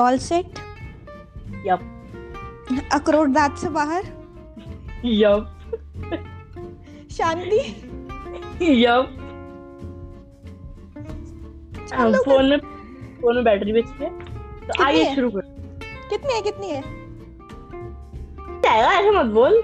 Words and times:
All 0.00 0.18
set 0.18 0.58
yup 1.66 1.80
अखरोट 2.92 3.28
दांत 3.28 3.56
से 3.58 3.68
बाहर 3.68 4.04
यप 5.04 5.42
शांति 7.12 7.58
यप। 8.62 9.16
फ़ोन 11.92 12.44
में 12.46 12.58
फ़ोन 13.20 13.34
में 13.34 13.44
बैटरी 13.44 13.80
अच्छी 13.80 14.04
है 14.04 14.10
तो 14.60 14.82
आइए? 14.84 15.14
शुरू 15.14 15.30
कर 15.30 15.40
कितनी 16.10 16.32
है 16.34 16.40
कितनी 16.42 16.70
है 16.70 16.82
जाएगा 18.62 18.92
ऐसे 18.92 19.10
मत 19.10 19.26
बोल। 19.34 19.62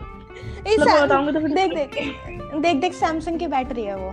बताऊँगी 0.67 1.33
तो 1.33 1.41
देख 1.41 1.75
देख 1.75 1.95
देख 2.61 2.77
देख 2.77 2.93
सैमसंग 2.95 3.39
की 3.39 3.47
बैटरी 3.47 3.83
है 3.83 3.97
वो। 3.97 4.11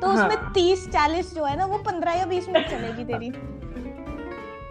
तो 0.00 0.06
उसमें 0.08 0.36
हाँ। 0.36 0.52
तीस 0.54 0.88
चालीस 0.88 1.34
जो 1.34 1.44
है 1.44 1.56
ना 1.56 1.66
वो 1.66 1.78
पंद्रह 1.78 2.12
या 2.12 2.24
बीस 2.26 2.48
मिनट 2.48 2.66
चलेगी 2.70 3.04
तेरी। 3.04 3.30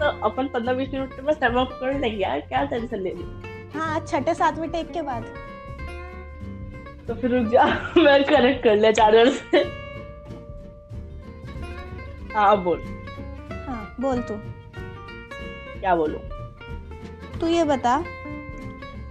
तो 0.01 0.07
अपन 0.07 0.47
पंद्रह 0.47 0.73
बीस 0.73 0.89
मिनट 0.93 1.19
में 1.23 1.33
सम 1.33 1.59
अप 1.59 1.69
कर 1.71 1.99
लेंगे 1.99 2.23
यार 2.23 2.39
क्या 2.39 2.65
टेंशन 2.65 2.99
ले 2.99 3.09
रही 3.09 3.69
हाँ 3.79 3.99
छठे 3.99 4.33
सातवें 4.33 4.69
टेक 4.71 4.91
के 4.91 5.01
बाद। 5.01 5.23
तो 7.07 7.15
फिर 7.15 7.31
रुक 7.31 7.47
जा 7.47 7.65
मैं 7.97 8.23
कनेक्ट 8.23 8.63
कर 8.63 8.75
लिया 8.75 8.91
चार्जर 8.91 9.29
से। 9.29 9.57
हाँ 12.33 12.51
अब 12.51 12.63
बोल। 12.63 12.81
हाँ 13.67 13.95
बोल 14.01 14.21
तू। 14.21 14.33
क्या 15.79 15.95
बोलूँ? 15.95 16.19
तू 17.39 17.47
ये 17.47 17.63
बता 17.63 17.91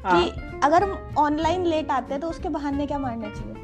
हाँ। 0.04 0.24
कि 0.24 0.30
अगर 0.64 0.90
ऑनलाइन 1.18 1.66
लेट 1.66 1.90
आते 1.90 2.14
हैं 2.14 2.20
तो 2.20 2.28
उसके 2.28 2.48
बहाने 2.48 2.86
क्या 2.86 2.98
मारने 2.98 3.30
चाहिए? 3.30 3.54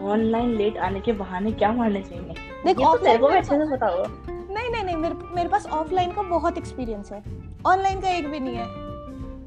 ऑनलाइन 0.00 0.54
लेट 0.56 0.78
आने 0.78 1.00
के 1.00 1.12
बहाने 1.12 1.52
क्या 1.52 1.72
मारने 1.72 2.02
चाहिए? 2.02 2.34
देख 2.64 2.66
ये 2.66 2.72
तो 2.74 2.84
को 2.84 2.96
offline 2.98 3.36
अच्छे 3.36 3.50
से 3.50 3.86
होगा। 3.86 4.37
नहीं 4.50 4.70
नहीं 4.70 4.84
नहीं 4.84 4.96
मेरे 4.96 5.14
मेरे 5.34 5.48
पास 5.48 5.66
ऑफलाइन 5.66 6.12
का 6.12 6.22
बहुत 6.22 6.58
एक्सपीरियंस 6.58 7.12
है। 7.12 7.22
ऑनलाइन 7.66 8.00
का 8.00 8.10
एक 8.10 8.28
भी 8.28 8.40
नहीं 8.40 8.56
है। 8.56 8.66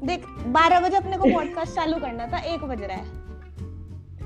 देख 0.06 0.26
बारह 0.46 0.80
बजे 0.80 0.96
अपने 0.96 1.16
को 1.16 1.24
पॉडकास्ट 1.24 1.74
चालू 1.74 1.96
करना 1.96 2.26
था 2.26 2.38
एक 2.38 2.60
बज 2.60 2.82
रहा 2.82 2.96
है। 2.96 3.04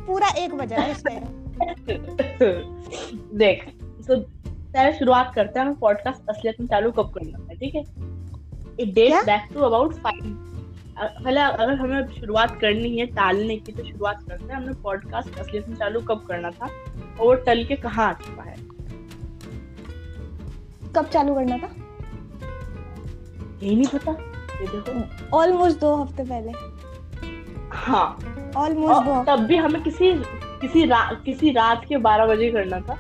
पूरा 0.06 0.28
एक 0.28 0.54
बज 0.54 0.72
रहा 0.72 0.82
है 0.82 0.91
इस 0.91 1.04
टाइम 1.04 1.20
देख 3.38 3.72
तो 4.08 4.16
पहले 4.47 4.92
शुरुआत 4.92 5.32
करते 5.34 5.58
हैं 5.58 5.66
हमें 5.66 5.78
पॉडकास्ट 5.78 6.28
असलियत 6.28 6.60
में 6.60 6.66
चालू 6.66 6.91
कब 6.91 7.10
करना 7.10 7.38
है 7.38 7.56
ठीक 7.56 7.74
है? 7.74 7.82
It? 8.80 8.94
Dates 8.94 9.27
back 9.27 9.48
to 9.54 9.60
about 9.60 9.94
five 9.94 10.42
पहले 10.98 11.41
अगर 11.41 11.74
हमें 11.74 12.20
शुरुआत 12.20 12.60
करनी 12.60 12.98
है 12.98 13.06
टालने 13.06 13.56
की 13.56 13.72
तो 13.72 13.84
शुरुआत 13.84 14.24
करते 14.28 14.44
हैं। 14.44 14.54
हमने 14.54 14.72
पॉडकास्ट 14.72 15.38
असलियत 15.38 15.69
में 15.69 15.77
चालू 15.77 16.00
कब 16.00 16.19
करना 16.19 16.50
था 16.50 16.66
और 16.66 17.20
वो 17.20 17.34
टल 17.34 17.64
के 17.64 17.77
कहाँ 17.77 18.08
आ 18.08 18.12
चुका 18.12 18.42
है? 18.42 18.66
कब 20.97 21.06
चालू 21.06 21.34
करना 21.34 21.58
था? 21.58 21.70
यही 23.62 23.77
नहीं 23.77 23.86
पता। 23.86 24.12
ये 24.61 24.66
देखो। 24.66 25.36
ऑलमोस्ट 25.36 25.80
दो 25.80 25.94
हफ़्ते 25.94 26.22
पहले। 26.22 26.53
हाँ। 27.72 28.19
ऑलमोस्ट 28.56 29.05
दो 29.05 29.25
तब 29.25 29.42
भी 29.42 29.56
हमें 29.56 29.83
किसी 29.83 30.12
किसी 30.61 30.84
रा, 30.84 31.12
किसी 31.25 31.50
रात 31.50 31.84
के 31.88 31.97
बारह 31.97 32.27
बजे 32.27 32.50
करना 32.50 32.80
था। 32.80 32.98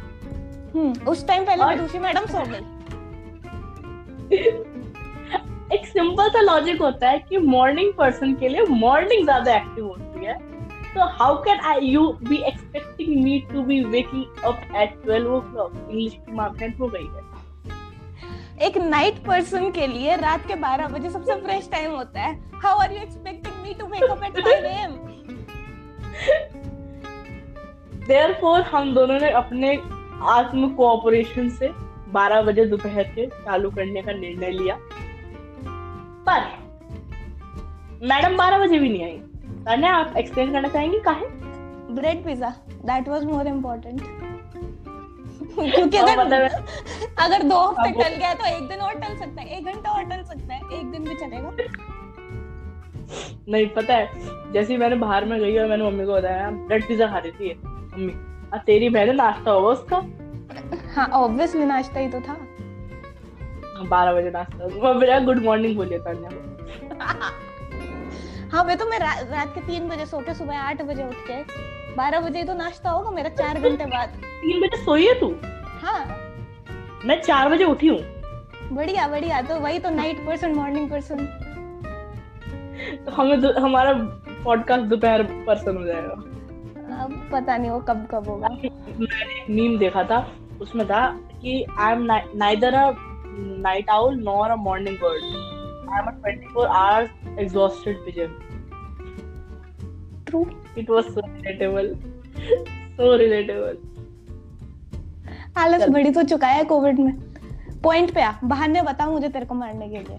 हम्म 0.74 1.10
उस 1.10 1.26
टाइम 1.26 1.44
पहले 1.44 1.64
और- 1.64 1.78
दूसरी 1.78 1.98
मैडम 1.98 2.26
सो 2.26 2.42
गई। 2.46 2.72
एक 5.74 5.86
सिंपल 5.86 6.28
सा 6.28 6.40
लॉजिक 6.40 6.82
होता 6.82 7.08
है 7.08 7.18
कि 7.18 7.36
मॉर्निंग 7.38 7.92
पर्सन 7.92 8.34
के 8.34 8.48
लिए 8.48 8.62
मॉर्निंग 8.62 9.24
ज़्यादा 9.24 9.56
एक्टिव 9.56 9.86
होती 9.86 10.24
है। 10.24 10.38
तो 10.94 11.06
how 11.06 11.42
can 11.42 11.60
I 11.60 11.80
you 11.80 12.18
be 12.28 12.36
expecting 12.36 13.24
me 13.24 13.46
to 13.52 13.62
be 13.62 13.84
waking 13.84 14.24
up 14.44 14.60
at 14.76 15.02
12 15.06 15.26
o'clock 15.40 15.72
English 15.90 16.12
की 16.14 16.32
मार्केट 16.32 16.80
हो 16.80 16.88
गई 16.88 17.06
है। 17.06 17.35
एक 18.62 18.76
नाइट 18.78 19.14
पर्सन 19.18 19.70
के 19.70 19.86
लिए 19.86 20.16
रात 20.16 20.46
के 20.46 20.54
12 20.54 20.88
बजे 20.88 21.10
सबसे 21.10 21.34
फ्रेश 21.40 21.68
टाइम 21.72 21.90
होता 21.90 22.20
है। 22.20 22.34
How 22.62 22.78
are 22.78 22.92
you 22.92 22.98
expecting 22.98 23.62
me 23.62 23.74
to 23.74 23.86
wake 23.86 24.02
up 24.02 24.22
at 24.24 24.38
5 24.38 24.64
AM 24.64 24.92
therefore 28.06 28.60
हम 28.62 28.94
दोनों 28.94 29.18
ने 29.20 29.30
अपने 29.32 29.76
आत्म 30.30 30.68
कोऑपरेशन 30.74 31.48
से 31.50 31.68
12 32.12 32.42
बजे 32.42 32.64
दोपहर 32.64 33.08
के 33.14 33.26
चालू 33.26 33.70
करने 33.70 34.02
का 34.02 34.12
निर्णय 34.12 34.50
लिया। 34.50 34.78
पर 36.28 36.40
मैडम 38.06 38.36
12 38.36 38.58
बजे 38.58 38.78
भी 38.78 38.88
नहीं 38.88 39.04
आई। 39.04 39.18
तान्या 39.64 39.92
आप 39.92 40.16
एक्सप्लेन 40.16 40.52
करना 40.52 40.68
चाहेंगी? 40.68 40.98
काहे? 41.00 41.26
Bread 41.94 42.24
pizza 42.24 42.50
that 42.70 43.08
was 43.08 43.24
more 43.24 43.46
important 43.46 44.00
क्योंकि 45.56 45.96
अगर 45.96 46.18
मतलब 46.18 46.64
अगर 47.18 47.42
दो 47.42 47.58
हफ़्ते 47.60 47.90
टल 48.02 48.14
गया 48.16 48.32
तो 48.34 48.46
एक 48.46 48.68
दिन 48.68 48.80
और 48.80 48.94
टल 49.00 49.16
सकता 49.16 49.42
है 49.42 49.58
एक 49.58 49.64
घंटा 49.64 49.90
और 49.90 50.02
टल 50.04 50.22
सकता 50.24 50.54
है 50.54 50.60
एक 50.80 50.90
दिन 50.90 51.04
भी 51.04 51.14
चलेगा। 51.14 51.50
नहीं 53.48 53.66
पता 53.76 53.94
है 53.94 54.52
जैसे 54.52 54.72
ही 54.72 54.78
मैंने 54.78 54.96
बाहर 54.96 55.24
में 55.24 55.38
गई 55.40 55.56
और 55.58 55.66
मैंने 55.68 55.84
मम्मी 55.84 56.04
को 56.06 56.12
बताया 56.12 56.50
ब्रेड 56.50 56.86
पिज्जा 56.88 57.06
खा 57.06 57.18
रही 57.18 57.30
थी 57.32 57.54
मम्मी 57.64 58.12
अब 58.52 58.60
तेरी 58.66 58.88
बहन 58.88 59.14
नाश्ता 59.16 59.50
होगा 59.50 59.68
उसका? 59.68 59.96
हाँ 60.94 61.06
ऑब्वियसली 61.14 61.64
नाश्ता 61.64 62.00
ही 62.00 62.08
तो 62.08 62.20
था। 62.20 62.36
बारह 63.88 64.12
बजे 64.12 64.30
नाश्ता 64.30 64.66
मम्मी 64.84 65.06
ने 65.06 65.20
गुड 65.24 65.42
मॉर्निंग 65.44 65.76
बोलिए 65.76 65.98
तान्या 65.98 66.30
को 66.32 66.44
हाँ 68.52 68.62
मैं 68.64 68.76
तो 68.78 68.84
मैं 68.90 68.98
रा, 68.98 69.12
रात 69.30 69.54
के 69.54 69.60
तीन 69.60 69.88
बजे 69.88 70.06
सो 70.06 70.18
के 70.20 70.34
सुबह 70.34 70.58
आठ 70.58 70.82
बजे 70.82 71.04
उठ 71.04 71.14
के 71.30 71.42
बारह 71.96 72.20
बजे 72.20 72.42
तो 72.44 72.54
नाश्ता 72.54 72.90
होगा 72.90 73.10
मेरा 73.10 73.28
चार 73.28 73.58
घंटे 73.60 73.86
बाद। 73.86 74.08
तीन 74.08 74.60
बजे 74.60 74.84
सोई 74.84 75.06
है 75.06 75.20
तू? 75.20 75.34
हाँ। 75.82 76.06
मैं 77.04 77.20
चार 77.22 77.48
बजे 77.48 77.64
उठी 77.64 77.86
हूँ। 77.86 77.98
बढ़िया 78.72 79.08
बढ़िया 79.08 79.42
तो 79.42 79.58
वही 79.60 79.78
तो 79.78 79.90
नाइट 79.90 80.26
पर्सन 80.26 80.54
मॉर्निंग 80.54 80.90
पर्सन 80.90 81.26
तो 83.06 83.10
हमें 83.12 83.40
दो- 83.40 83.56
हमारा 83.58 83.92
पॉडकास्ट 84.44 84.84
दोपहर 84.84 85.22
पर्सन 85.22 85.76
हो 85.76 85.84
जाएगा। 85.84 86.12
अब 87.02 87.28
पता 87.32 87.56
नहीं 87.56 87.70
वो 87.70 87.78
कब 87.80 88.06
कब 88.10 88.28
होगा। 88.28 88.48
मैंने 88.48 89.40
एक 89.42 89.50
मीम 89.50 89.78
देखा 89.78 90.02
था 90.04 90.26
उसमें 90.60 90.86
था 90.86 91.06
कि 91.42 91.64
I 91.78 91.92
am 91.92 92.02
neither 92.34 92.74
a 92.74 92.92
night 93.64 93.90
owl 93.90 94.14
nor 94.22 94.50
a 94.50 94.56
morning 94.56 94.96
bird 94.96 95.24
I 95.92 95.98
am 95.98 96.06
a 96.06 96.14
24 96.20 96.66
hours 96.66 97.38
exhausted 97.38 97.96
pigeon 97.96 98.38
true 100.26 100.44
it 100.78 100.90
was 100.90 101.04
so 101.04 101.20
relatable 101.20 101.94
so 102.96 103.16
relatable 103.16 103.76
आलस। 105.56 105.88
बढ़ी 105.88 106.10
तो 106.10 106.22
चुका 106.22 106.48
है 106.48 106.64
कोविड 106.64 106.98
में। 106.98 107.12
पॉइंट 107.82 108.14
पे 108.14 108.22
आ। 108.22 108.32
बहाने 108.44 108.82
बता 108.82 109.06
मुझे 109.06 109.28
तेरे 109.28 109.46
को 109.46 109.54
मारने 109.54 109.88
के 109.88 109.98
लिए। 109.98 110.18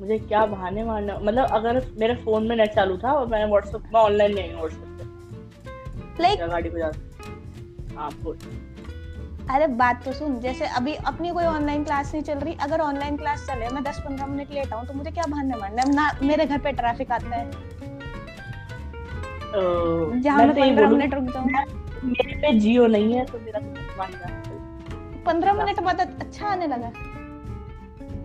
मुझे 0.00 0.18
क्या 0.18 0.44
बहाने 0.46 0.84
मारना 0.84 1.18
मतलब 1.18 1.48
अगर 1.50 1.82
मेरे 1.98 2.14
फ़ोन 2.14 2.46
में 2.48 2.56
नेट 2.56 2.74
चालू 2.74 2.96
था 2.96 3.12
और 3.12 3.26
मैं 3.26 3.44
व्हाट्सएप 3.46 3.82
में 3.84 4.00
ऑनलाइन 4.00 4.34
नहीं 4.34 4.52
हूँ 4.52 4.60
व्हाट्सएप 4.60 4.98
पे। 4.98 6.22
लाइक 6.22 6.40
गाड़ी 6.40 6.70
पे 6.70 6.78
जाता 6.78 8.00
हाँ 8.00 8.10
बोल। 8.22 8.38
अरे 9.50 9.66
बात 9.66 10.04
तो 10.04 10.12
सुन 10.12 10.38
जैसे 10.40 10.66
अभी 10.66 10.94
अपनी 11.06 11.30
कोई 11.30 11.44
ऑनलाइन 11.44 11.84
क्लास 11.84 12.12
नहीं 12.14 12.22
चल 12.24 12.38
रही। 12.38 12.54
अगर 12.62 12.80
ऑनलाइन 12.80 13.16
क्लास 13.16 13.46
चले 13.46 13.68
मैं 13.68 13.82
दस 13.84 14.00
पंद्रह 14.00 14.26
मिनट 14.26 14.50
लेट 14.50 14.72
आऊँ 14.72 14.86
तो 14.86 14.94
मुझे 14.94 15.10
क्या 15.10 15.24
बहाने 15.28 15.56
मारना 15.56 15.82
है? 15.82 15.94
ना 15.94 16.10
मेरे 16.22 16.46
घर 16.46 16.58
पे 16.58 16.72
ट्रैफ़िक 16.72 17.12
आता 17.12 17.36
है। 17.36 17.50
जहाँ 19.54 20.38
मैं 20.38 20.48
तो 20.48 20.60
पंद्रह 20.60 20.88
मिनट 20.90 21.14
रुक 21.14 21.24
जाऊँ। 21.24 21.46
मेरे 22.04 22.34
पे 22.40 22.52
जियो 22.58 22.86
नहीं 22.86 23.14
है 23.14 23.24
तो 23.24 23.38
मेरा 23.38 23.60
कुछ 23.60 23.78
पंद्रह 25.26 25.52
मिनट 25.54 25.80
बाद 25.82 26.00
अच्छा 26.00 26.46
आने 26.46 26.66
लगा। 26.66 26.90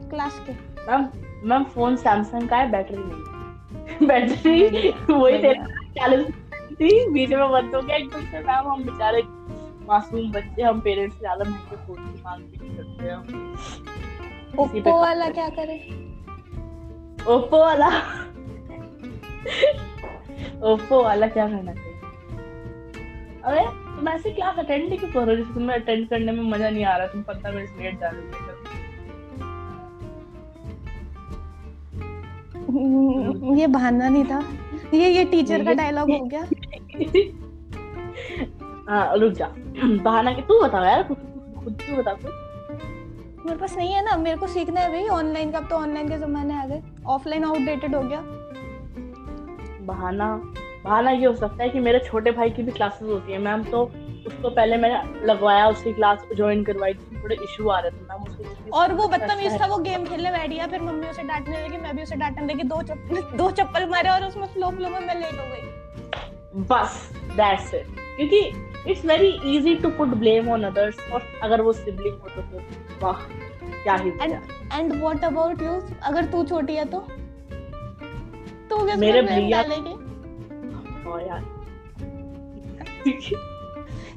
क्लास 0.10 0.40
के। 0.48 0.54
मैम 0.88 1.08
मैम 1.50 1.64
फ़ोन 1.74 1.96
सैमसंग 1.98 2.50
का 2.50 2.58
है 2.58 2.70
बैटरी 2.72 2.98
नहीं 3.00 4.08
बैटरी 4.08 4.90
वही 5.12 5.54
चालीस 5.98 6.28
थी 6.74 6.90
बीच 7.10 7.30
में 7.30 7.50
बंद 7.52 7.76
हो 7.76 7.81
गया। 7.81 7.96
एकदम 7.96 8.22
से 8.22 8.40
मैम 8.40 8.68
हम 8.72 8.84
बेचारे 8.84 9.22
मासूम 9.88 10.31
बच्चे 10.31 10.62
हम 10.62 10.80
पेरेंट्स 10.81 11.16
से 11.16 11.19
ज़्यादा 11.19 11.50
महँगे 11.50 11.76
फ़ोन 11.76 11.98
की 11.98 12.22
मांग 12.24 12.42
भी 12.42 12.58
नहीं 12.58 12.78
करते 12.78 13.10
हम 13.10 13.22
ओप्पो 14.60 15.00
वाला 15.02 15.30
क्या 15.30 15.48
करे? 15.50 15.78
ओप्पो 17.28 17.60
वाला? 17.60 17.90
ओप्पो 20.63 21.03
वाला 21.03 21.27
क्या 21.27 21.47
करना 21.47 21.74
चाहिए? 21.74 21.91
अरे 23.44 23.62
तुम 23.97 24.07
ऐसे 24.09 24.31
क्लास 24.31 24.59
अटेंड 24.59 24.89
नहीं 24.89 25.00
क्यों 25.00 25.12
कर 25.12 25.19
रहे 25.19 25.30
हो? 25.35 25.41
जैसे 25.41 25.53
तुम्हें 25.53 25.77
अटेंड 25.77 26.07
करने 26.09 26.31
में 26.31 26.44
मज़ा 26.44 26.69
नहीं 26.69 26.85
आ 26.85 26.97
रहा 26.97 27.07
तुम 27.07 27.21
पंद्रह 27.21 27.51
मिनट 27.51 27.69
लेट 27.81 28.00
जा 28.00 28.07
रहे 28.07 28.21
हो। 28.21 28.27
हम्म, 32.69 33.56
ये 33.56 33.68
बहाना 33.68 34.09
नहीं 34.09 34.25
था। 34.25 34.44
ये 34.94 35.09
ये 35.09 35.25
टीचर 35.25 35.65
का 35.65 35.74
डायलॉग 35.74 36.12
हो 36.12 36.25
गया। 36.25 36.41
हाँ 38.89 39.18
रुक 39.18 39.33
जा। 39.33 39.47
बहाना 40.03 40.33
के 40.33 40.41
तू 40.41 40.62
बता 40.62 40.89
यार 40.89 41.03
खुद 41.03 41.18
खुद 41.63 41.74
तू 41.74 41.95
बता 41.95 42.13
कुछ 42.13 42.31
मेरे 43.45 43.57
पास 43.57 43.77
नहीं 43.77 43.94
है 43.94 44.06
ना 44.06 44.18
मेरे 44.18 44.38
को 44.38 44.47
सीखना 44.47 44.81
है 44.81 44.89
भाई। 44.89 45.07
ऑनलाइन 45.07 45.51
का 45.51 45.57
अब 45.57 45.68
तो 45.69 45.75
ऑनलाइन 45.75 46.09
के 46.09 46.18
जमाने 46.18 46.53
आ 46.53 46.65
गए। 46.65 46.81
ऑफलाइन 47.06 47.44
आउटडेटेड 47.44 47.95
हो 47.95 48.01
गया। 48.01 48.19
बहाना 49.85 50.27
बहाना 50.83 51.12
ये 51.12 51.25
हो 51.25 51.35
सकता 51.35 51.63
है 51.63 51.69
कि 51.69 51.80
मेरे 51.80 52.00
छोटे 52.06 52.31
भाई 52.38 52.50
की 52.50 52.63
भी 52.63 52.71
क्लासेस 52.71 53.07
होती 53.09 53.31
है। 53.31 53.38
मैम 53.41 53.63
तो 53.63 53.83
उसको 54.27 54.50
पहले 54.50 54.77
मैंने 54.77 55.25
लगवाया 55.25 55.68
उसकी 55.69 55.94
क्लास 55.94 56.25
ज्वाइन 56.35 56.63
करवाई 56.63 56.94
थी 56.94 57.21
थोड़े 57.24 57.35
इशू 57.44 57.69
आ 57.69 57.80
रहे 57.80 57.91
थे 57.91 58.06
मैम 58.09 58.24
उसको 58.24 58.77
और 58.80 58.94
वो 58.94 59.07
बदतमीज 59.07 59.59
था 59.62 59.65
वो 59.68 59.77
गेम 59.83 60.06
खेलने 60.06 60.31
बैठ 60.31 60.50
गया 60.50 60.68
फिर 60.68 60.81
मम्मी 60.81 61.07
उसे 61.07 61.24
डांटने 61.24 61.63
लगी 61.65 61.77
मैं 61.77 61.95
भी 61.95 62.03
उसे 62.03 62.15
डांटने 62.15 62.53
लगी 62.53 62.63
दो 62.74 62.81
चप्पल 62.81 63.21
दो 63.38 63.50
चप्पल 63.51 63.85
मारे 63.89 64.09
और 64.09 64.25
उसमें 64.27 64.45
फ्लो 64.47 64.69
फ्लो 64.71 64.89
में 64.89 65.00
मैं 65.00 65.15
लेट 65.21 65.39
हो 65.39 65.45
गई। 65.45 66.62
बस 66.69 67.09
दैट्स 67.38 67.74
इट 67.74 67.88
क्योंकि 68.18 68.39
it's 68.91 69.06
very 69.06 69.30
easy 69.57 69.75
to 69.75 69.89
put 69.97 70.07
blame 70.24 70.50
on 70.51 70.63
others 70.63 71.12
और 71.13 71.24
अगर 71.44 71.62
वो 71.62 71.74
सिबलिंग 71.74 72.19
हो 72.19 72.41
तो 72.41 72.62
वाह 73.06 73.25
क्या 73.83 73.95
ही 73.95 74.09
and 74.21 74.33
and 74.74 74.94
what 74.94 75.24
about 75.25 75.62
you 75.62 75.81
अगर 76.03 76.25
तू 76.25 76.44
छोटी 76.45 76.75
है 76.75 76.85
तो? 76.85 77.06
तू 78.74 78.86
किस 78.86 78.96
मेरे 78.98 79.22
भैया- 79.22 79.66
हाँ 81.06 81.22
यार 81.22 81.42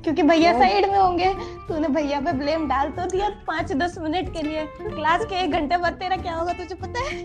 क्योंकि 0.04 0.22
भैया 0.22 0.50
हाँ। 0.52 0.60
साइड 0.60 0.86
में 0.86 0.98
होंगे 0.98 1.32
तूने 1.68 1.88
भैया 1.88 2.20
पे 2.20 2.32
ब्लेम 2.32 2.68
डाल 2.68 2.90
तो 2.90 3.06
दिया 3.10 3.28
पाँच 3.46 3.72
दस 3.72 3.98
मिनट 3.98 4.32
के 4.32 4.42
लिए 4.42 4.66
क्लास 4.80 5.24
के 5.24 5.34
एक 5.34 5.50
घंटे 5.50 5.76
बाद 5.76 5.94
तेरा 5.94 6.16
क्या 6.16 6.34
होगा 6.34 6.52
तुझे 6.52 6.74
पता 6.74 7.00
है 7.00 7.24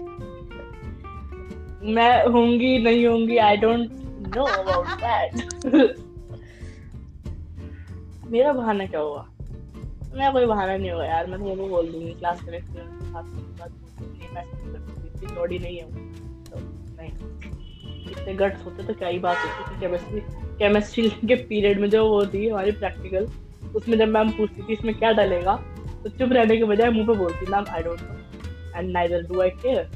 मैं 1.94 2.25
होंगी 2.25 2.78
नहीं 2.83 3.06
होंगी 3.07 3.38
I 3.44 3.57
don't 3.57 3.92
know 4.36 4.44
about 4.44 4.88
that 5.04 5.31
मेरा 8.25 8.51
बहाना 8.54 8.86
क्या 8.86 9.00
हुआ 9.00 9.25
मेरा 10.16 10.31
कोई 10.31 10.45
बहाना 10.45 10.77
नहीं 10.77 10.92
होगा 10.92 11.06
यार 11.06 11.27
मैं 11.27 11.39
तो 11.39 11.68
बोल 11.68 11.92
दूँगी 11.92 12.13
क्लास 12.13 12.44
में 12.44 12.51
नहीं 12.51 14.27
मैं 14.36 14.45
चौड़ी 15.36 15.60
नहीं 15.60 15.81
हूँ 15.81 15.92
तो 15.92 16.20
नहीं। 17.01 18.09
इतने 18.12 18.33
गट्स 18.33 18.65
होते 18.65 18.83
तो 18.88 18.94
क्या 18.94 19.07
ही 19.07 19.19
बात 19.19 19.38
होती 19.38 19.75
थी? 19.75 19.80
केमिस्ट्री 19.81 20.19
केमिस्ट्री 20.59 21.09
के 21.27 21.36
पीरियड 21.36 21.80
में 21.81 21.89
जो 21.89 22.06
वो 22.09 22.25
थी 22.25 22.48
हमारी 22.50 22.71
प्रैक्टिकल 22.71 23.27
उसमें 23.75 23.98
जब 23.98 24.07
मैम 24.07 24.30
पूछती 24.31 24.62
थी 24.62 24.74
इसमें 24.74 24.94
क्या 24.95 25.12
डलेगा? 25.12 25.56
तो 26.03 26.09
चुप 26.09 26.31
रहने 26.33 26.57
के 26.57 26.63
बजाय 26.63 26.89
मुँह 26.89 27.07
पे 27.07 27.13
बोलती 27.13 27.45
ma'am 27.51 27.65
I 27.69 27.83
don't 27.83 28.01
know 28.01 28.80
and 28.80 28.92
neither 28.92 29.21
do 29.24 29.42
I 29.42 29.50
care 29.50 29.89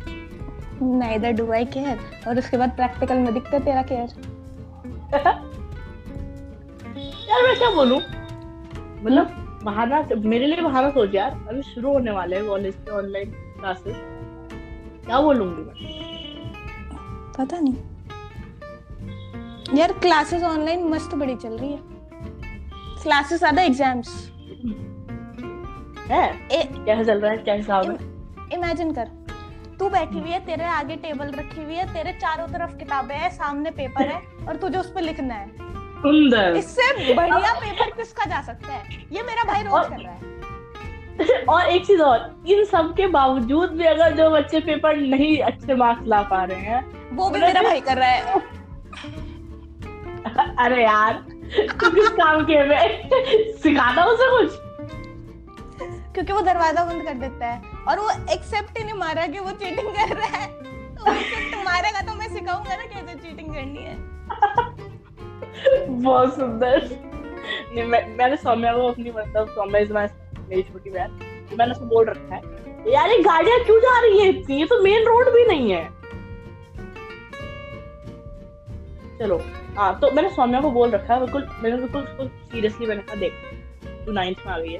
neither 0.81 1.31
do 1.31 1.51
I 1.51 1.65
care 1.65 1.99
और 2.27 2.37
उसके 2.37 2.57
बाद 2.57 2.69
प्रैक्टिकल 2.75 3.17
में 3.17 3.33
दिखता 3.33 3.59
तेरा 3.59 3.81
केयर 3.91 4.07
यार 7.29 7.43
मैं 7.43 7.55
क्या 7.57 7.69
बोलूँ? 7.75 7.97
मतलब 9.03 9.59
बहाना 9.63 10.01
मेरे 10.15 10.45
लिए 10.47 10.61
बहाना 10.61 10.89
सोच 10.89 11.15
यार। 11.15 11.31
अभी 11.49 11.61
शुरू 11.61 11.93
होने 11.93 12.11
वाले 12.11 12.35
हैं 12.35 12.45
कॉलेज 12.45 12.75
के 12.75 12.91
ऑनलाइन 12.91 13.31
क्लासेस 13.59 13.95
क्या 15.05 15.21
बोलूँगी 15.21 15.61
मैं? 15.61 15.75
पता 17.37 17.59
नहीं। 17.59 17.75
यार 19.77 19.91
क्लासेस 19.99 20.43
ऑनलाइन 20.43 20.87
मस्त 20.89 21.15
बड़ी 21.15 21.35
चल 21.35 21.57
रही 21.57 21.71
है। 21.71 21.79
क्लासेस 23.03 23.39
ज़्यादा 23.39 23.61
एग्ज़ाम्स 23.61 24.09
है? 26.09 26.25
ए 26.51 26.63
कैसा 26.63 27.03
चल 27.03 27.19
रहा 27.19 27.31
है? 27.31 27.37
क्या 27.37 27.53
हिसाब 27.53 27.89
है? 27.91 27.97
इमेजिन 28.53 28.91
कर। 28.93 29.07
तू 29.79 29.89
बैठी 29.89 30.19
हुई 30.19 30.29
है 30.29 30.39
तेरे 30.45 30.65
आगे 30.65 30.95
टेबल 30.97 31.31
रखी 31.31 31.63
हुई 31.63 31.75
है 31.75 31.93
तेरे 31.93 32.11
चारों 32.13 32.47
तरफ़ 32.49 32.75
किताबें 32.77 33.15
हैं 33.15 33.29
सामने 33.31 33.71
पेपर 33.73 34.07
है 34.07 34.21
और 34.47 34.55
तुझे 34.57 34.77
उस 34.77 34.91
पर 34.91 35.01
लिखना 35.01 35.35
है। 35.35 35.47
सुंदर। 35.97 36.55
इससे 36.57 37.13
बढ़िया 37.15 37.53
पेपर 37.55 37.89
किसका 37.97 38.25
जा 38.25 38.41
सकता 38.43 38.73
है? 38.73 38.83
ये 39.13 39.23
मेरा 39.23 39.43
भाई 39.43 39.63
रोज 39.63 39.89
कर 39.89 39.99
रहा 39.99 40.13
है। 40.13 40.34
और 41.49 41.65
एक 41.65 41.85
चीज़ 41.85 42.01
और 42.01 42.43
इन 42.47 42.63
सब 42.65 42.93
के 42.95 43.07
बावजूद 43.07 43.69
भी 43.69 43.85
अगर 43.85 44.15
जो 44.15 44.29
बच्चे 44.29 44.59
पेपर 44.59 44.97
नहीं 44.97 45.37
अच्छे 45.39 45.75
मार्क्स 45.75 46.07
ला 46.07 46.21
पा 46.21 46.43
रहे 46.43 46.59
हैं 46.61 47.15
वो 47.15 47.29
भी 47.29 47.39
मेरा 47.39 47.61
भाई 47.61 47.81
कर 47.81 47.97
रहा 47.97 48.09
है। 48.09 48.39
अरे 50.59 50.83
यार 50.83 51.13
तू 51.81 51.89
किस 51.91 52.09
काम 52.09 52.43
के 52.45 52.63
में 52.67 53.09
सिखाता 53.63 54.05
उसे 54.05 54.29
कुछ। 54.29 54.59
क्योंकि 56.13 56.33
वो 56.33 56.41
दरवाज़ा 56.41 56.83
बंद 56.85 57.03
कर 57.03 57.13
देता 57.13 57.47
है 57.47 57.61
और 57.87 57.99
वो 57.99 58.09
एक्सेप्ट 58.33 58.77
ही 58.77 58.83
नहीं 58.83 58.93
मारा 58.93 59.27
कि 59.27 59.39
वो 59.39 59.51
चीटिंग 59.51 59.87
कर 59.87 60.15
रहा 60.15 60.37
है। 60.37 60.47
तो 60.97 61.63
मारेगा 61.63 62.01
तो 62.01 62.13
मैं 62.13 62.27
सिखाऊँगा 62.33 62.75
ना 62.75 62.85
कैसे 62.85 63.15
चीटिंग 63.19 63.53
करनी 63.55 63.83
है। 63.83 63.95
बहुत 65.89 66.35
सुंदर। 66.35 66.89
मैं 67.75 68.05
मैंने 68.17 68.35
सौम्या 68.37 68.73
को 68.73 68.87
अपनी 68.87 69.11
मतलब 69.11 69.49
सौम्या 69.49 69.81
इज़ 69.81 69.93
माय 69.93 70.07
मेरी 70.49 70.61
छोटी 70.63 70.89
बहन 70.89 71.17
तो 71.49 71.55
मैंने 71.57 71.71
उसको 71.71 71.85
बोल 71.85 72.05
रखा 72.05 72.35
है। 72.35 72.41
यार 72.93 73.09
ये 73.09 73.17
गाड़ियाँ 73.19 73.59
क्यों 73.65 73.79
जा 73.79 73.99
रही 73.99 74.19
है 74.19 74.27
इतनी? 74.29 74.59
ये 74.59 74.65
तो 74.65 74.81
मेन 74.81 75.05
रोड 75.05 75.29
भी 75.33 75.45
नहीं 75.45 75.71
है। 75.71 75.83
चलो 79.19 79.41
हाँ 79.77 79.99
तो 79.99 80.09
मैंने 80.11 80.29
सौम्या 80.29 80.61
को 80.61 80.69
बोल 80.71 80.89
रखा 80.89 81.13
है 81.13 81.19
बिल्कुल 81.19 81.47
मैंने 81.63 81.77
बिल्कुल 81.77 82.01
उसको 82.01 82.27
सीरियसली 82.27 82.87
मैंने 82.87 83.01
कहा 83.01 83.15
देख 83.15 83.33
तू 84.05 84.11
नाइन्थ 84.11 84.37
में 84.45 84.53
आ 84.53 84.57
गई 84.59 84.73
है। 84.73 84.79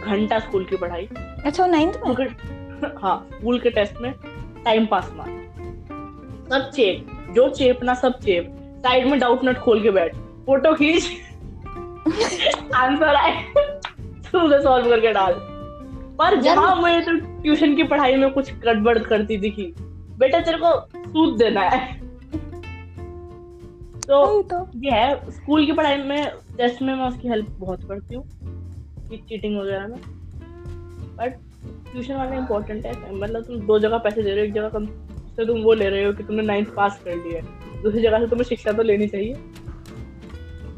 घंटा 0.00 0.38
स्कूल 0.38 0.64
की 0.64 0.76
पढ़ाई। 0.76 1.08
अच्छा 1.44 1.66
नाइन्थ 1.66 2.00
में? 2.06 2.12
स्कूल 2.14 2.92
हाँ 3.02 3.28
स्कूल 3.34 3.58
के 3.60 3.70
टेस्ट 3.70 4.00
में 4.00 4.12
टाइम 4.64 4.86
पास 4.86 5.10
मार। 5.16 5.36
सब 6.50 6.70
चेप 6.74 7.32
जो 7.34 7.48
चेप 7.50 7.82
ना 7.82 7.94
सब 7.94 8.18
चेप। 8.20 8.54
साइड 8.86 9.06
में 9.06 9.18
डाउट 9.20 9.44
नट 9.44 9.58
खोल 9.58 9.82
के 9.82 9.90
बैठ। 9.90 10.14
फ़ोटो 10.46 10.74
खींच। 10.74 11.10
आंसर 12.74 13.14
आए। 13.14 13.32
तू 14.32 14.38
उसे 14.38 14.62
सॉल्व 14.62 14.88
करके 14.88 15.12
डाल। 15.12 15.32
पर 16.18 16.40
जहाँ 16.40 16.74
मुझे 16.76 17.00
तो 17.00 17.12
ट्यूशन 17.42 17.76
की 17.76 17.82
पढ़ाई 17.82 18.16
में 18.16 18.30
कुछ 18.30 18.52
गड़बड़ 18.54 18.98
करती 18.98 19.36
दिखी। 19.36 19.74
बेटा 20.18 20.40
तेरे 20.40 20.58
को 20.58 20.70
सूद 21.08 21.36
देना 21.38 21.60
है। 21.60 22.00
तो 24.00 24.42
तो। 24.42 24.66
ये 24.76 24.90
है 24.90 25.30
स्कूल 25.30 25.66
की 25.66 25.72
पढ़ाई 25.72 25.96
में 25.96 26.30
टेस्ट 26.56 26.82
में 26.82 26.94
मैं 26.94 27.08
उसकी 27.08 27.28
हेल्प 27.28 27.50
बहुत 27.50 27.84
करती 27.84 28.14
हूँ 28.14 28.24
चीटिंग 29.28 29.58
वगैरह 29.60 29.86
में। 29.86 29.98
बट 31.18 31.36
ट्यूशन 31.92 32.14
वाला 32.14 32.36
इम्पोर्टेंट 32.36 32.86
है 32.86 33.14
मतलब 33.14 33.42
तुम 33.42 33.60
दो 33.60 33.78
जगह 33.78 33.98
पैसे 33.98 34.22
दे 34.22 34.30
रहे 34.30 34.38
हो 34.38 34.44
एक 34.44 34.52
जगह 34.54 34.68
कम 34.68 34.86
से 35.36 35.46
तुम 35.46 35.60
वो 35.60 35.72
ले 35.72 35.88
रहे 35.88 36.04
हो 36.04 36.12
कि 36.12 36.22
तुमने 36.22 36.42
नाइन्थ 36.42 36.74
पास 36.74 37.00
कर 37.04 37.14
लिया 37.16 37.40
है। 37.42 37.82
दूसरी 37.82 38.02
जगह 38.02 38.18
से 38.18 38.26
तुम्हें 38.26 38.44
शिक्षा 38.44 38.72
तो 38.72 38.82
लेनी 38.82 39.06
चाहिए। 39.06 39.34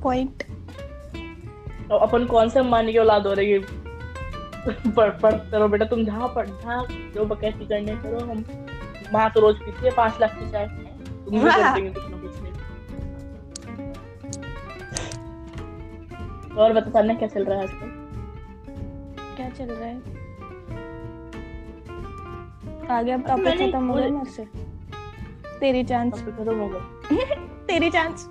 पॉइंट 0.02 0.43
अपन 1.98 2.25
कौन 2.26 2.48
से 2.48 2.58
अंबानी 2.58 2.92
की 2.92 2.98
औलाद 2.98 3.26
हो 3.26 3.32
रही 3.32 3.50
है? 3.50 3.58
पढ़ 4.96 5.10
पढ़ 5.20 5.34
करो 5.50 5.69
बेटा 5.69 5.84
तुम 5.84 6.04
जहाँ 6.04 6.28
पढ़ 6.34 6.48
जहाँ 6.48 6.84
जो 7.14 7.25
बकैती 7.25 7.66
करने 7.66 7.96
करो 7.96 8.19
हम 8.20 8.44
वहाँ 9.12 9.30
तो 9.30 9.40
रोज 9.40 9.56
पीती 9.56 9.85
है 9.87 9.90
पाँच 9.97 10.20
लाख 10.20 10.38
की 10.38 10.50
चाय। 10.50 10.66
तुम 10.66 11.40
भी 11.40 11.50
कर 11.50 11.75
देंगे 11.75 11.90
कुछ 11.90 12.11
ना 12.11 12.16
कुछ 12.18 12.40
नहीं। 12.42 12.52
और 16.59 16.73
बता 16.73 16.90
सामने 16.90 17.14
क्या 17.14 17.28
चल 17.28 17.44
रहा 17.44 17.59
है 17.59 17.64
आजकल? 17.64 17.88
क्या 19.37 19.49
चल 19.50 19.75
रहा 19.75 19.88
है? 19.88 19.97
आगे 22.99 23.12
अब 23.12 23.26
टॉपिक 23.26 23.59
खत्म 23.61 23.87
हो 23.88 23.94
गया 23.94 24.09
मेरे 24.09 24.30
से 24.30 24.44
तेरी 25.61 25.82
चांस 25.85 26.23
खत्म 26.23 26.59
हो 26.59 26.68
गया। 26.68 27.35
तेरी 27.66 27.90
चांस 27.90 28.28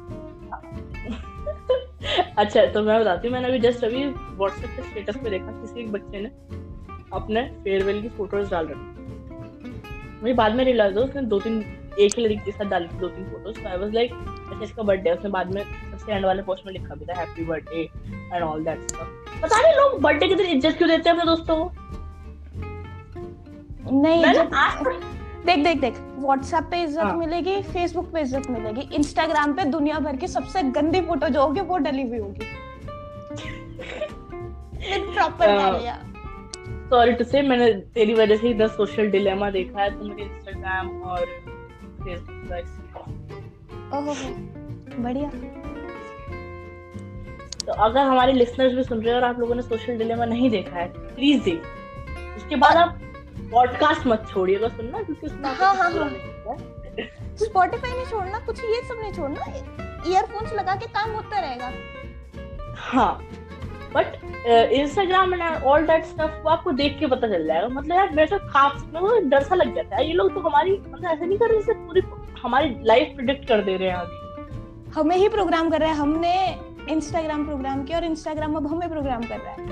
अच्छा 2.39 2.65
तो 2.65 2.81
मैं 2.84 3.00
बताती 3.00 3.27
हूँ 3.27 3.34
मैंने 3.34 3.48
अभी 3.48 3.60
जस्ट 3.60 3.84
अभी 3.84 4.03
व्हाट्सएप 4.05 4.69
पे 4.75 4.84
स्टेटस 4.84 5.15
पे 5.24 5.29
देखा 5.29 5.51
किसी 5.53 5.79
एक 5.79 5.91
बच्चे 5.91 6.19
ने 6.19 6.29
अपने 7.13 7.43
फेयरवेल 7.63 8.01
की 8.01 8.10
फ़ोटोज़ 8.10 8.51
डाल 8.51 8.67
रखी 8.67 9.00
मुझे 10.22 10.34
बाद 10.34 10.55
में 10.55 10.63
रियलाइज़ 10.65 10.96
हुआ 10.96 11.03
उसने 11.03 11.22
दो 11.25 11.39
तीन 11.39 11.60
एक 12.00 12.15
ही 12.15 12.24
लड़की 12.24 12.38
के 12.38 12.51
साथ 12.51 12.69
डाली 12.69 12.88
थी 12.88 13.00
दो 13.00 13.08
तीन 13.10 13.25
फ़ोटोज़ 13.25 13.60
आई 13.63 13.77
वाज 13.77 13.93
लाइक 13.93 14.13
अच्छा 14.13 14.63
इसका 14.63 14.84
बर्थडे 14.84 15.12
उसने 15.12 15.29
बाद 15.29 15.53
में 15.53 15.62
सबसे 15.63 16.13
एंड 16.13 16.25
वाले 16.25 16.43
पोस्ट 16.43 16.65
में 16.65 16.74
लिखा 16.74 16.96
भी 16.96 17.05
था 17.05 17.19
happy 17.19 17.46
birthday 17.46 17.84
and 18.34 18.43
all 18.43 18.63
that 18.65 18.81
stuff 18.84 19.41
पता 19.41 19.62
नहीं 19.62 19.74
लोग 19.75 20.01
बर्थडे 20.01 20.27
के 20.27 20.36
दिन 20.36 20.46
इज़्ज़त 20.48 20.77
क्यों 20.77 20.89
देते 20.89 21.10
हैं 21.10 21.17
अपने 21.17 21.31
दोस्तों 21.31 21.55
को? 21.58 21.72
नहीं 23.93 24.22
मैंने 24.22 24.50
आज 24.58 24.86
तक 24.86 25.19
देख 25.46 25.63
देख 25.63 25.79
देख 25.81 25.98
व्हाट्सएप 26.17 26.63
पे 26.72 26.81
इज़्ज़त 26.84 27.00
हाँ। 27.00 27.15
मिलेगी 27.17 27.62
फेसबुक 27.63 28.12
पे 28.13 28.22
इज़्ज़त 28.22 28.50
मिलेगी 28.50 28.81
इंस्टाग्राम 28.96 29.53
पे 29.53 29.63
दुनिया 29.67 30.00
भर 30.00 30.15
की 30.15 30.27
सबसे 30.27 30.63
गंदी 30.72 31.01
फ़ोटो 31.01 31.29
जो 31.29 31.41
होगी 31.41 31.62
वो 31.62 31.77
डली 31.77 32.08
हुई 32.10 32.19
होगी 32.19 32.48
प्रॉपर। 35.13 35.48
सॉरी 36.89 37.12
टू 37.13 37.24
से 37.24 37.41
मैंने 37.41 37.72
तेरी 37.96 38.13
वजह 38.13 38.38
से 38.38 38.53
दस 38.53 38.72
सोशल 38.72 39.10
डिलेमा 39.12 39.50
देखा 39.51 39.81
है 39.81 39.89
तो 39.89 40.05
मुझे 40.05 40.24
इंस्टाग्राम 40.24 40.89
और 41.03 41.25
फेसबुक 42.03 42.93
का 42.96 43.98
ओहो 43.98 44.13
बढ़िया 45.03 45.29
तो 47.65 47.74
अगर 47.74 48.01
हमारे 48.01 48.34
लिसनर्स 48.34 48.74
भी 48.74 48.84
सुन 48.84 49.01
रहे 49.01 49.13
हैं 49.13 49.22
और 49.22 49.27
आप 49.27 49.39
लोगों 49.39 49.55
ने 49.55 49.62
सोशल 49.62 49.98
डिलेमा 49.98 50.25
नहीं 50.25 50.50
देखा 50.50 50.77
है 50.77 50.88
प्लीज़ 50.88 51.43
देख 51.43 51.62
उसके 52.38 52.55
बाद 52.55 52.77
आप 52.77 53.00
पॉडकास्ट 53.51 54.08
मत 54.08 54.25
छोड़िएगा 54.32 54.68
सुनना 54.68 55.01
क्योंकि 55.03 55.25
उसमें 55.27 55.44
हाँ, 55.44 55.75
हाँ, 55.75 55.91
हाँ। 55.91 56.10
स्पॉटिफाई 57.39 57.91
नहीं 57.91 58.06
छोड़ना 58.06 58.39
कुछ 58.46 58.60
ये 58.60 58.82
सब 58.88 59.00
नहीं 59.01 59.12
छोड़ना 59.13 59.46
ईयरफोन्स 60.08 60.53
लगा 60.53 60.75
के 60.75 60.88
काम 60.88 61.12
होता 61.12 61.39
रहेगा। 61.39 61.72
हाँ 62.77 63.20
but 63.94 64.15
Instagram 64.74 65.34
and 65.34 65.63
all 65.63 65.86
that 65.86 66.06
stuff 66.06 66.41
को 66.44 66.50
आपको 66.50 66.72
देख 66.72 66.98
के 67.00 67.08
पता 67.08 67.27
चल 67.27 67.46
जाएगा। 67.48 67.68
मतलब 67.70 67.96
यार 67.96 68.10
मेरे 68.10 68.27
तो 68.27 68.38
खास 68.50 68.84
मेरे 68.94 69.08
को 69.08 69.29
डर 69.29 69.44
सा 69.44 69.56
लग 69.56 69.75
जाता 69.75 69.96
है। 69.96 70.08
ये 70.08 70.13
लोग 70.13 70.34
तो 70.34 70.39
हमारी 70.39 70.72
मतलब 70.72 71.06
ऐसे 71.06 71.25
नहीं 71.25 71.38
कर 71.38 71.50
रहे 71.50 71.60
जैसे 71.60 71.74
पूरी 71.86 72.01
हमारी 72.41 72.75
लाइफ 72.84 73.15
प्रिडिक्ट 73.15 73.48
कर 73.48 73.62
दे 73.62 73.77
रहे 73.77 73.89
हैं 73.89 73.96
अभी। 73.96 74.91
हमें 74.91 75.15
ही 75.15 75.29
प्रोग्राम 75.29 75.70
कर 75.70 75.79
रहा 75.79 75.89
है। 75.89 75.96
हमने 75.96 76.36
इंस्टाग्राम 76.89 77.46
प्रोग्राम 77.46 77.84
किया 77.84 77.98
और 77.98 78.06
इंस्टाग्राम 78.06 78.56
अब 78.56 78.68
हमें 78.68 78.89
प्रोग्राम 78.89 79.24
कर 79.24 79.38
रहा 79.38 79.53
है। 79.53 79.68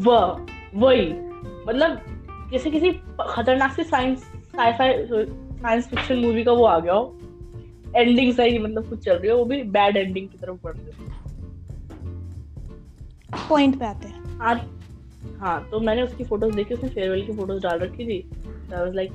वह 0.00 0.46
वही। 0.74 1.12
मतलब 1.68 2.00
किसी 2.50 2.70
किसी 2.70 2.90
खतरनाक 3.20 3.72
सी 3.72 3.82
science 3.82 4.22
sci-fi 4.56 5.04
science 5.06 5.88
fiction 5.88 6.16
movie 6.16 6.44
का 6.44 6.52
वो 6.52 6.64
आ 6.64 6.78
गया 6.78 6.92
हो। 6.92 7.16
एंडिंग 7.96 8.34
सही 8.34 8.58
मतलब 8.58 8.88
कुछ 8.88 9.04
चल 9.04 9.12
रही 9.12 9.28
है 9.28 9.34
वो 9.34 9.44
भी 9.44 9.62
बैड 9.62 9.96
एंडिंग 9.96 10.28
की 10.28 10.38
तरफ़ 10.38 10.56
बढ़ 10.64 10.76
रही 10.76 11.08
पॉइंट 13.48 13.78
पे 13.78 13.84
आते 13.84 14.08
हैं। 14.08 14.38
हाँ 14.38 14.54
हाँ 15.40 15.68
तो 15.70 15.80
मैंने 15.80 16.02
उसकी 16.02 16.24
फ़ोटोज़ 16.24 16.54
देखी 16.54 16.74
उसने 16.74 16.88
फेयरवेल 16.88 17.26
की 17.26 17.32
फ़ोटोज़ 17.32 17.62
डाल 17.62 17.78
रखी 17.78 18.06
थी। 18.06 18.30
आई 18.74 18.80
वाज 18.80 18.94
लाइक 18.94 19.12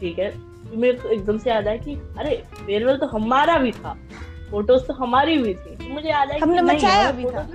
ठीक 0.00 0.18
है। 0.18 0.32
मेरे 0.74 0.98
को 0.98 1.08
एकदम 1.08 1.38
से 1.38 1.50
याद 1.50 1.68
आया 1.68 1.76
कि 1.76 1.94
अरे 1.94 2.42
फेयरवेल 2.54 2.96
तो 2.96 3.06
हमारा 3.06 3.58
भी 3.58 3.72
था। 3.72 3.96
फ़ोटोज़ 4.50 4.86
तो 4.86 4.94
हमारी 4.94 5.38
भी 5.38 5.54
थी। 5.54 5.76
तो 5.76 5.94
मुझे 5.94 6.08
याद 6.08 6.30
आया 6.30 6.38
हमने 6.42 6.62
मचाया 6.62 7.10
भी 7.10 7.24
था। 7.24 7.48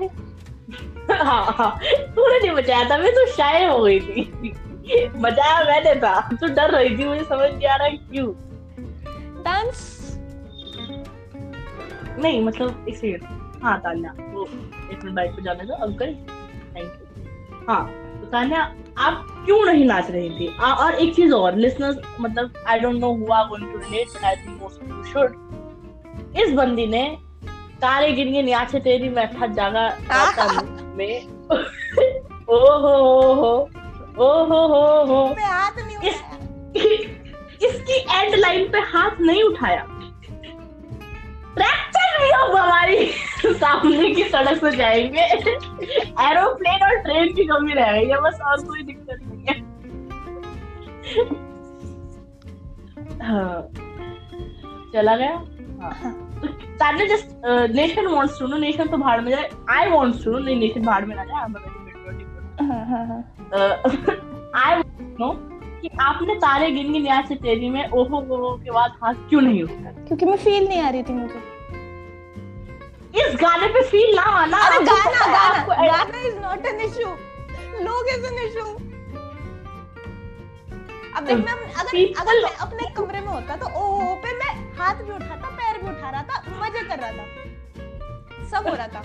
हाँ 1.24 1.46
हाँ। 1.46 1.80
तूने 2.16 2.40
नहीं 2.40 2.52
मचाया 2.52 2.90
था 2.90 2.98
मैं 2.98 3.12
तो 3.12 3.26
शाये 3.28 3.66
हो 3.68 3.84
गई 3.84 4.00
थी। 4.00 4.54
मचाया 5.18 5.64
मैंने 5.64 5.96
था। 5.96 6.20
तू 6.32 6.48
डर 6.48 6.72
रही 6.72 6.98
थी 6.98 7.06
मुझे 7.06 7.24
समझ 7.24 7.50
नहीं 7.52 7.68
आ 7.68 7.76
रहा 7.76 7.90
क्यों। 7.90 8.28
डांस 9.44 9.82
नहीं 12.20 12.42
मतलब 12.46 12.86
एक 12.90 12.98
सेकंड 12.98 13.62
हाँ 13.64 13.78
तान्या 13.80 14.14
वो 14.20 14.44
एक 14.44 15.04
मिनट 15.04 15.16
बाइक 15.16 15.32
पे 15.32 15.42
जाने 15.42 15.64
दो 15.64 15.74
अंकल 15.86 16.14
थैंक 16.76 16.86
यू 16.86 17.66
हाँ 17.70 17.86
तो 18.20 18.26
तान्या 18.26 18.62
आप 18.98 19.26
क्यों 19.46 19.66
नहीं 19.66 19.86
नाच 19.86 20.10
रही 20.12 20.30
थी? 20.30 20.56
आ, 20.60 20.74
और 20.74 20.94
एक 20.94 21.16
चीज़ 21.16 21.34
और 21.34 21.56
लिसनर्स 21.56 21.98
मतलब 22.22 22.64
I 22.68 22.80
don't 22.80 23.00
know 23.00 23.12
who 23.14 23.32
are 23.34 23.48
going 23.48 23.72
to 23.72 23.80
relate 23.80 24.08
but 24.08 24.24
I 24.24 24.36
think 24.36 24.62
most 24.62 24.84
you 24.84 25.04
should 25.04 26.38
इस 26.38 26.54
बंदी 26.54 26.88
ने 26.88 27.06
तारे 27.82 28.12
गिन 28.12 28.32
गिन 28.32 28.50
नाचे 28.50 28.80
तेरी 28.80 29.10
मैं 29.10 29.28
थक 29.32 29.54
जागा 29.54 29.88
में। 30.96 31.28
ओ 32.50 32.58
हो 32.58 32.78
हो 32.78 33.34
हो। 33.34 33.70
ओ 34.18 34.46
हो 34.46 34.68
हो। 34.68 35.06
हो 35.06 35.36
मैं 35.36 35.46
हाथ 35.46 35.72
नहीं 35.78 35.98
इस- 35.98 36.26
इसकी 37.64 37.94
एंड 37.94 38.36
लाइन 38.36 38.72
पे 38.72 38.78
हाथ 38.78 39.12
नहीं 39.22 39.44
उठाया। 39.44 39.88
ट्रैक्टर 41.56 42.20
नहीं 42.20 42.32
अब 42.32 42.56
हमारी। 42.56 43.12
सामने 43.46 44.12
की 44.12 44.24
सड़क 44.24 44.58
से 44.58 44.72
जाएँगे। 44.72 45.20
एरोप्लेन 45.20 46.84
और 46.84 46.96
ट्रेन 46.96 47.34
की 47.34 47.44
कमी 47.44 47.74
रह 47.74 47.92
गई 47.92 48.10
है 48.10 48.22
बस 48.22 48.40
और 48.42 48.66
कोई 48.66 48.84
दिक्कत 48.84 49.20
नहीं 49.24 49.46
है। 49.46 49.74
हाँ। 53.28 53.68
चला 54.94 55.16
गया? 55.16 55.36
हाँ। 55.82 56.30
ताने 56.80 57.08
just 57.08 57.28
nation 57.76 58.08
wants 58.08 58.40
to 58.40 58.48
know 58.48 58.58
nation 58.58 58.88
तो 58.88 58.98
भाड़ 58.98 59.22
में 59.22 59.32
जाए। 59.32 59.50
आई 59.70 59.90
वांट्स 59.90 60.26
टू 60.26 60.32
नो 60.32 60.40
नहीं 60.40 60.60
नेशन 60.60 60.82
भाड़ 60.82 61.06
में 61.06 61.16
ना 61.16 61.24
जाए। 61.24 61.40
आई 61.40 61.46
एम 61.46 61.54
आई 64.56 64.82
नो 65.20 65.30
कि 65.82 65.90
आपने 66.02 66.36
तारे 66.44 66.70
गिन 66.72 66.92
गिन 66.94 67.06
याद 67.06 67.26
से 67.28 67.36
तेरी 67.44 67.70
में 67.70 67.90
ओहो 67.90 68.20
हो 68.30 68.56
के 68.64 68.72
बाद 68.72 68.94
हाथ 69.04 69.14
क्यों 69.30 69.42
नहीं 69.42 69.62
उठाया? 69.64 69.92
क्योंकि 70.08 70.26
मैं 70.26 70.38
फील 70.46 70.68
नहीं 70.68 70.82
आ 70.82 70.90
रही 70.90 71.04
थी 71.04 71.14
मुझे। 71.14 71.42
इस 73.24 73.36
गाने 73.42 73.68
पे 73.74 73.82
फील 73.90 74.16
ना 74.16 74.22
आना 74.40 74.58
अरे 74.68 74.80
गाना 74.86 75.26
गाना 75.34 75.76
गाना 75.88 76.22
इज़ 76.28 76.40
नॉट 76.40 76.66
एन 76.66 76.80
इशू 76.88 77.10
लोग 77.84 78.08
इज़ 78.16 78.26
एन 78.26 78.40
इशू 78.48 78.66
अब 81.18 81.26
देख 81.26 81.38
मैं 81.38 81.54
अगर 81.54 81.98
अगर 82.22 82.44
मैं 82.44 82.56
अपने 82.68 82.90
कमरे 82.98 83.20
में 83.22 83.28
होता 83.28 83.56
तो 83.56 83.68
ओ 83.82 83.86
ओ 84.12 84.16
पे 84.24 84.38
मैं 84.40 84.54
हाथ 84.80 85.04
भी 85.04 85.14
उठाता 85.16 85.50
पैर 85.60 85.82
भी 85.84 85.90
उठा 85.90 86.10
रहा 86.10 86.22
था 86.30 86.42
मज़े 86.62 86.82
कर 86.88 87.00
रहा 87.00 87.12
था। 87.12 87.26
सब 88.52 88.68
हो 88.68 88.76
रहा 88.76 88.88
था। 88.88 89.02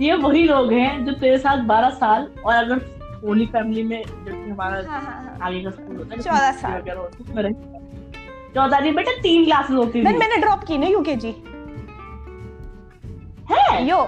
ये 0.00 0.14
वही 0.16 0.42
लोग 0.44 0.72
हैं 0.72 1.04
जो 1.04 1.12
तेरे 1.20 1.38
साथ 1.38 1.64
12 1.68 1.90
साल 1.94 2.28
और 2.44 2.54
अगर 2.54 2.78
होली 3.24 3.46
फैमिली 3.46 3.82
में 3.82 4.02
जब 4.02 4.32
हमारा 4.50 4.76
हाँ 4.90 5.00
हाँ 5.00 5.12
हाँ। 5.14 5.38
आगे 5.42 5.60
का 5.62 5.70
स्कूल 5.70 5.96
होता 5.96 6.14
है 6.14 6.20
14 6.22 6.52
साल। 6.60 6.80
वगैरह 6.80 7.00
होती 7.00 7.16
है, 7.18 7.30
उसमें 7.30 7.42
रहते 7.42 7.76
चौदह 8.54 8.78
नहीं 8.80 8.92
बेटा 8.94 9.12
तीन 9.22 9.44
क्लासेस 9.44 9.76
होती 9.76 10.00
थी। 10.00 10.16
मैंने 10.18 10.36
ड्रॉप 10.40 10.64
की 10.64 10.78
ना 10.78 10.86
यूकेजी 10.86 11.34
है? 13.50 13.86
यो 13.88 13.98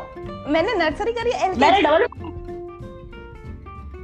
मैंने 0.49 0.75
नर्सरी 0.75 1.13
करी 1.13 1.33
मैंने 1.59 1.81
डबल 1.83 2.07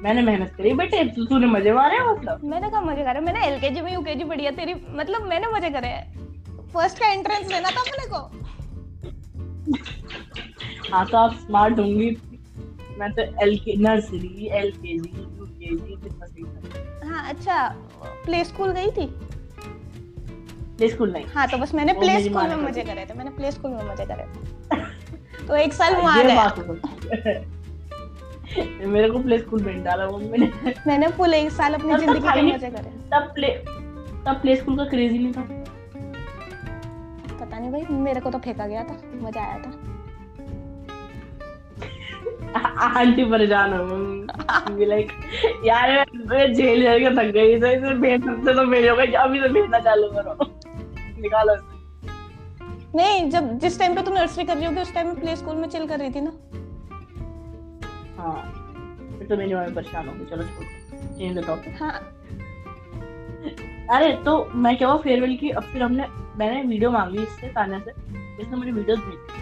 मैंने 0.02 0.22
मेहनत 0.22 0.50
करी 0.56 0.72
बेटे 0.74 1.04
तूने 1.14 1.46
मज़े 1.46 1.72
मारे 1.72 1.98
मतलब 2.08 2.40
मैंने 2.44 2.68
कहा 2.70 2.80
मज़े 2.82 3.04
करे 3.04 3.20
मैंने 3.20 3.46
एलकेजी 3.46 3.80
में 3.80 3.92
यूकेजी 3.92 4.24
पढ़ी 4.24 4.44
है 4.44 4.50
तेरी 4.56 4.74
मतलब 4.90 5.26
मैंने 5.28 5.46
मज़े 5.54 5.70
करे। 5.70 5.88
फ़र्स्ट 6.74 6.98
का 6.98 7.06
एंट्रेंस 7.12 7.50
लेना 7.52 7.70
था 7.70 7.80
अपने 7.80 8.06
को। 8.12 8.20
हाँ 10.92 11.04
तो 11.06 11.16
आप 11.18 11.34
स्मार्ट 11.36 11.78
होंगी। 11.78 12.10
मैं 12.98 13.12
तो 13.12 13.22
एल 13.42 13.56
के 13.58 13.76
नर्सरी 13.78 14.48
एल 14.54 14.70
के 14.72 14.98
जी 14.98 15.10
यू 15.38 15.46
के 15.46 15.76
जी 15.76 15.96
कितना 16.02 17.10
हाँ 17.10 17.28
अच्छा 17.30 17.56
प्ले 18.24 18.44
स्कूल 18.44 18.70
गई 18.72 18.90
थी? 18.90 19.06
प्ले 20.76 20.88
स्कूल 20.88 21.12
नहीं। 21.12 21.24
हाँ 21.34 21.46
तो 21.48 21.58
बस 21.58 21.74
मैंने 21.74 21.92
प्ले 21.94 22.20
स्कूल 22.22 22.48
में 22.48 22.56
मज़े 22.58 22.82
करे। 22.84 23.06
थे 23.06 23.14
मैंने 23.14 23.30
प्ले 23.30 23.50
स्कूल 23.52 23.70
में 23.70 23.84
मज़े 23.90 24.06
करे 24.06 24.24
थे। 24.24 25.46
तो 25.46 25.56
एक 25.56 25.72
साल 25.72 25.94
वहाँ 25.94 26.16
ये 26.18 26.24
गया। 26.24 26.34
बात 26.36 26.58
हो। 26.58 26.74
सकती 26.74 27.08
है 27.20 28.86
मेरे 28.86 29.10
को 29.10 29.18
प्ले 29.18 29.38
स्कूल 29.38 29.62
में 29.62 29.82
डाला 29.84 30.06
मम्मी 30.08 30.38
ने 30.38 30.50
मैंने 30.86 31.08
फुल 31.16 31.34
एक 31.34 31.50
साल 31.52 31.74
अपनी 31.74 31.96
ज़िंदगी 31.96 32.20
के 32.20 32.42
मज़े 32.42 32.70
करे। 32.70 32.90
तब 33.12 33.32
प्ले 33.34 33.48
तब 34.26 34.40
प्ले 34.42 34.56
स्कूल 34.56 34.76
का 34.76 34.84
क्रेज 34.84 35.12
नहीं 35.12 35.32
था। 35.32 35.42
पता 37.36 37.58
नहीं 37.58 37.70
भाई 37.70 37.96
मेरे 37.98 38.20
को 38.20 38.30
तो 38.30 38.38
फेंका 38.38 38.66
गया 38.66 38.82
था 38.84 39.00
मज़ा 39.22 39.40
आया 39.40 39.58
था। 39.58 39.85
आंटी 42.56 43.24
परेशान 43.30 43.72
हो 43.72 43.96
लाइक 44.86 45.12
यार 45.64 45.90
मैं- 45.90 46.26
मैं 46.30 46.52
जेल 46.54 46.82
जाके 46.82 47.10
थक 47.16 47.32
गई 47.32 47.58
तो 47.60 47.66
इसे 47.66 47.94
भेज 48.00 48.24
सकते 48.24 48.54
तो 48.54 48.66
भेजोगे 48.70 49.06
अभी 49.24 49.40
से 49.40 49.48
भेजना 49.48 49.78
चालू 49.78 50.08
करो। 50.12 50.36
निकालो 51.22 51.54
नहीं 52.96 53.28
जब 53.30 53.58
जिस 53.58 53.78
टाइम 53.78 53.94
पे 53.94 54.02
तू 54.02 54.12
नर्सरी 54.14 54.44
कर 54.44 54.56
रही 54.56 54.64
होगी 54.64 54.80
उस 54.80 54.94
टाइम 54.94 55.06
में 55.06 55.20
प्ले 55.20 55.36
स्कूल 55.36 55.56
में 55.56 55.68
चिल 55.68 55.86
कर 55.86 55.98
रही 55.98 56.10
थी 56.10 56.20
ना? 56.20 56.32
हाँ 58.18 58.36
तो 59.28 59.36
मेरी 59.36 59.54
मम्मी 59.54 59.72
परेशान 59.74 60.08
होगी 60.08 60.24
चलो 60.24 60.42
छोड़ो। 60.42 61.16
चेंज 61.18 61.38
द 61.38 61.44
टॉपिक 61.46 61.82
हाँ। 61.82 61.92
अरे 63.96 64.12
तो 64.24 64.32
मैं 64.54 64.76
क्या 64.76 64.88
हुआ 64.88 64.96
फेयरवेल 65.02 65.36
की 65.36 65.50
अब 65.50 65.62
फिर 65.62 65.82
हमने 65.82 66.06
मैंने 66.36 66.62
वीडियो 66.68 66.90
मांगी 66.90 67.22
इससे 67.22 67.48
तान्या 67.48 67.78
से 67.78 67.90
इसने 68.42 68.56
मुझे 68.56 68.70
वीडियोस 68.70 68.98
भेजी। 68.98 69.35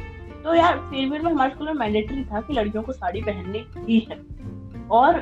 तो 0.44 0.54
यार 0.54 0.78
फेयरवेल 0.80 1.22
में 1.22 1.30
हमारे 1.30 1.50
स्कूल 1.50 1.66
में 1.66 1.74
मैंडेटरी 1.74 2.24
था 2.24 2.40
कि 2.40 2.52
लड़कियों 2.52 2.82
को 2.84 2.92
साड़ी 2.92 3.20
पहननी 3.22 3.64
ही 3.86 3.98
है। 4.10 4.16
और 4.90 5.18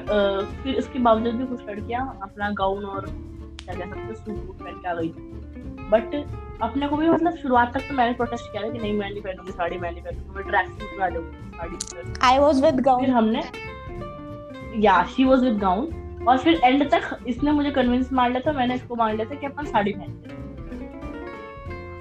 फिर 0.62 0.74
इसके 0.74 0.98
बावजूद 0.98 1.34
भी 1.34 1.46
कुछ 1.46 1.68
लड़कियाँ 1.68 2.06
अपना 2.22 2.50
गाउन 2.50 2.84
और 2.84 3.06
क्या 3.06 3.74
कह 3.74 3.84
सकते 3.84 4.14
सूट 4.14 4.46
वूट 4.46 4.58
पहन 4.62 4.74
के 4.74 4.88
आ 4.88 4.94
गई 4.94 5.08
थी। 5.08 5.22
बट 5.90 6.14
अपने 6.62 6.88
को 6.88 6.96
भी 6.96 7.08
मतलब 7.08 7.36
शुरुआत 7.36 7.72
तक 7.74 7.88
तो 7.88 7.94
मैंने 7.94 8.12
प्रोटेस्ट 8.14 8.50
किया 8.52 8.62
था 8.62 8.70
कि 8.70 8.78
नहीं 8.78 8.92
मैं 8.92 9.10
नहीं 9.10 9.22
पहनूँगी 9.22 9.52
साड़ी 9.52 9.78
मैं 9.78 9.92
नहीं 9.92 10.02
पहनूँगी 10.02 10.36
मैं 10.36 10.44
ट्रैक 10.48 10.68
सूट 10.68 10.98
में 10.98 11.04
आ 11.06 11.08
जाऊँगी 11.08 11.50
sari 11.56 12.12
I 12.26 12.38
was 12.38 12.64
with 12.64 12.80
gown 12.80 13.04
फिर 13.04 13.10
हमने 13.10 13.42
या 14.82 15.02
शी 15.16 15.24
वाज 15.24 15.44
विद 15.44 15.58
गाउन 15.58 15.88
और 16.28 16.38
फिर 16.38 16.60
एंड 16.64 16.90
तक 16.90 17.16
इसने 17.28 17.52
मुझे 17.52 17.70
कन्विंस 17.70 18.12
मार 18.12 18.30
लिया 18.30 18.40
था 18.46 18.52
मैंने 18.58 18.74
इसको 18.74 18.96
मान 18.96 19.16
लिया 19.16 19.30
था 19.30 19.34
कि 19.34 19.46
अपन 19.46 19.64
साड़ी 19.64 19.92
पहनते 19.92 20.40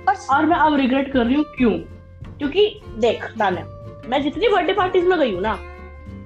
और 0.07 0.15
और 0.35 0.45
मैं 0.45 0.57
अब 0.57 0.75
रिग्रेट 0.75 1.11
कर 1.13 1.25
रही 1.25 1.35
हूँ 1.35 1.45
क्यों? 1.57 1.79
क्योंकि 2.41 2.81
देख 2.97 3.25
दाना 3.37 3.61
मैं 4.09 4.21
जितनी 4.23 4.47
बर्थडे 4.47 4.73
पार्टीज़ 4.73 5.05
में 5.05 5.17
गई 5.19 5.33
हूँ 5.33 5.41
ना 5.41 5.51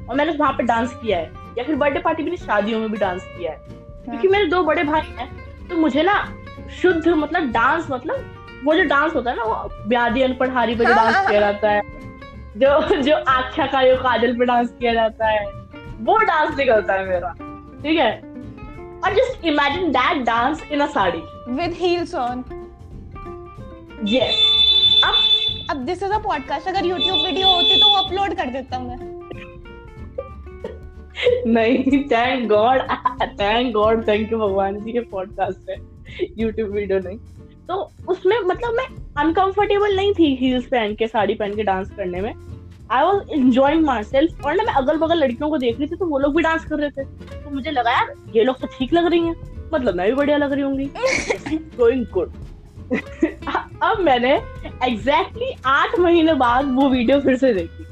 और 0.10 0.16
मैंने 0.16 0.32
वहाँ 0.32 0.52
पे 0.54 0.64
डांस 0.64 0.94
किया 0.94 1.18
है 1.18 1.32
या 1.58 1.64
फिर 1.64 1.76
बर्थडे 1.76 2.00
पार्टी 2.00 2.24
भी 2.24 2.30
नहीं 2.30 2.46
शादियों 2.46 2.80
में 2.80 2.90
भी 2.92 2.98
डांस 2.98 3.24
किया 3.38 3.52
है 3.52 3.58
क्योंकि 4.06 4.28
मेरे 4.28 4.46
दो 4.46 4.62
बड़े 4.64 4.84
भाई 4.84 5.02
हैं 5.18 5.28
तो 5.70 5.78
मुझे 5.78 6.04
ना 6.04 6.16
शुद्ध 6.82 7.08
मतलब 7.08 7.52
डांस 7.52 7.88
मतलब 7.92 8.62
वो 8.66 8.76
जो 8.76 8.84
डांस 8.84 9.16
होता 9.16 9.30
है 9.32 9.38
ना 9.38 9.44
वो 9.44 9.88
ब्यादी 9.88 10.22
अनपढ़ 10.22 10.50
हारी 10.50 10.76
पे 10.76 10.86
हाँ, 10.86 10.96
डांस 10.96 11.16
हाँ, 11.16 11.26
किया 11.28 11.40
जाता 11.40 11.72
है 11.72 11.82
जो 12.58 13.02
जो 13.02 13.16
आख्या 13.30 13.66
का 13.66 13.84
जो 13.84 13.96
काजल 13.98 14.38
पे 14.38 14.46
डांस 14.46 14.74
किया 14.80 14.94
जाता 14.94 15.28
है 15.28 15.46
वो 16.02 16.18
डांस 16.24 16.58
निकलता 16.58 16.94
है 16.94 17.06
मेरा 17.06 17.34
ठीक 17.84 18.00
है? 18.00 18.12
और 19.06 19.14
just 19.14 19.46
imagine 19.46 19.92
that 19.92 20.26
dance 20.26 20.64
in 20.72 20.80
a 20.80 20.88
sari. 20.88 21.22
With 21.52 21.74
heels 21.74 22.16
on 22.16 22.44
yes 24.06 24.56
अब 25.70 25.78
दिस 25.86 26.04
इज़ 26.04 26.12
अ 26.12 26.18
पॉडकास्ट 26.20 26.68
अगर 26.68 26.84
YouTube 26.84 27.26
वीडियो 27.26 27.48
होती 27.48 27.80
तो 27.82 27.88
वो 27.90 27.96
अपलोड 27.98 28.34
कर 28.38 28.50
देता 28.50 28.80
मैं। 28.80 28.98
नहीं 31.48 32.04
thank 32.04 32.48
God 32.50 32.82
thank 33.40 33.74
God 33.74 34.08
thank 34.08 34.32
you 34.32 34.38
भगवान 34.40 34.80
जी 34.82 34.92
के 34.92 35.00
पॉडकास्ट 35.12 35.70
है 35.70 35.76
यूट्यूब 36.38 36.70
वीडियो 36.72 37.00
नहीं। 37.00 37.18
तो 37.68 37.76
उसमें 38.08 38.38
मतलब 38.40 38.74
मैं 38.74 38.86
अनकंफर्टेबल 39.18 39.96
नहीं 39.96 40.14
थी 40.14 40.36
हील्स 40.36 40.66
पहन 40.66 40.96
के 40.96 41.08
साड़ी 41.08 41.36
पहन 41.36 41.56
के 41.56 41.64
डांस 41.64 41.90
करने 41.98 42.22
में। 42.22 42.34
I 42.92 43.04
was 43.04 43.30
enjoying 43.32 43.86
my 43.86 44.04
self 44.04 44.46
और 44.46 44.56
ना 44.56 44.64
मैं 44.64 44.74
अगल 44.74 44.98
बगल 44.98 45.18
लड़कियों 45.18 45.50
को 45.50 45.58
देख 45.58 45.80
रही 45.80 45.88
थी 45.88 45.96
तो 45.96 46.06
वो 46.06 46.20
लोग 46.20 46.36
भी 46.36 46.44
डांस 46.44 46.66
कर 46.66 46.80
रहे 46.80 46.90
थे। 46.90 47.04
तो 47.36 47.56
मुझे 47.56 47.72
लगा 47.72 47.92
यार 47.92 48.14
ये 48.36 48.44
लोग 48.44 48.60
तो 48.60 48.68
ठीक 48.78 48.94
लग 48.94 49.06
रही 49.06 49.22
हैं। 49.22 49.36
मतलब 49.74 49.96
मैं 49.96 50.08
भी 50.10 50.16
बढ़िया 50.16 50.38
लग 50.38 50.52
रही 50.54 50.64
होंगी। 50.64 50.86
गोइंग 51.78 52.06
गुड 52.14 52.34
अब 52.86 54.00
मैंने 54.02 54.34
एग्जैक्टली 54.34 55.46
exactly 55.46 55.66
आठ 55.66 55.98
महीने 56.00 56.34
बाद 56.36 56.74
वो 56.76 56.90
वीडियो 56.90 57.20
फिर 57.22 57.38
से 57.38 57.54
देखी। 57.54 57.86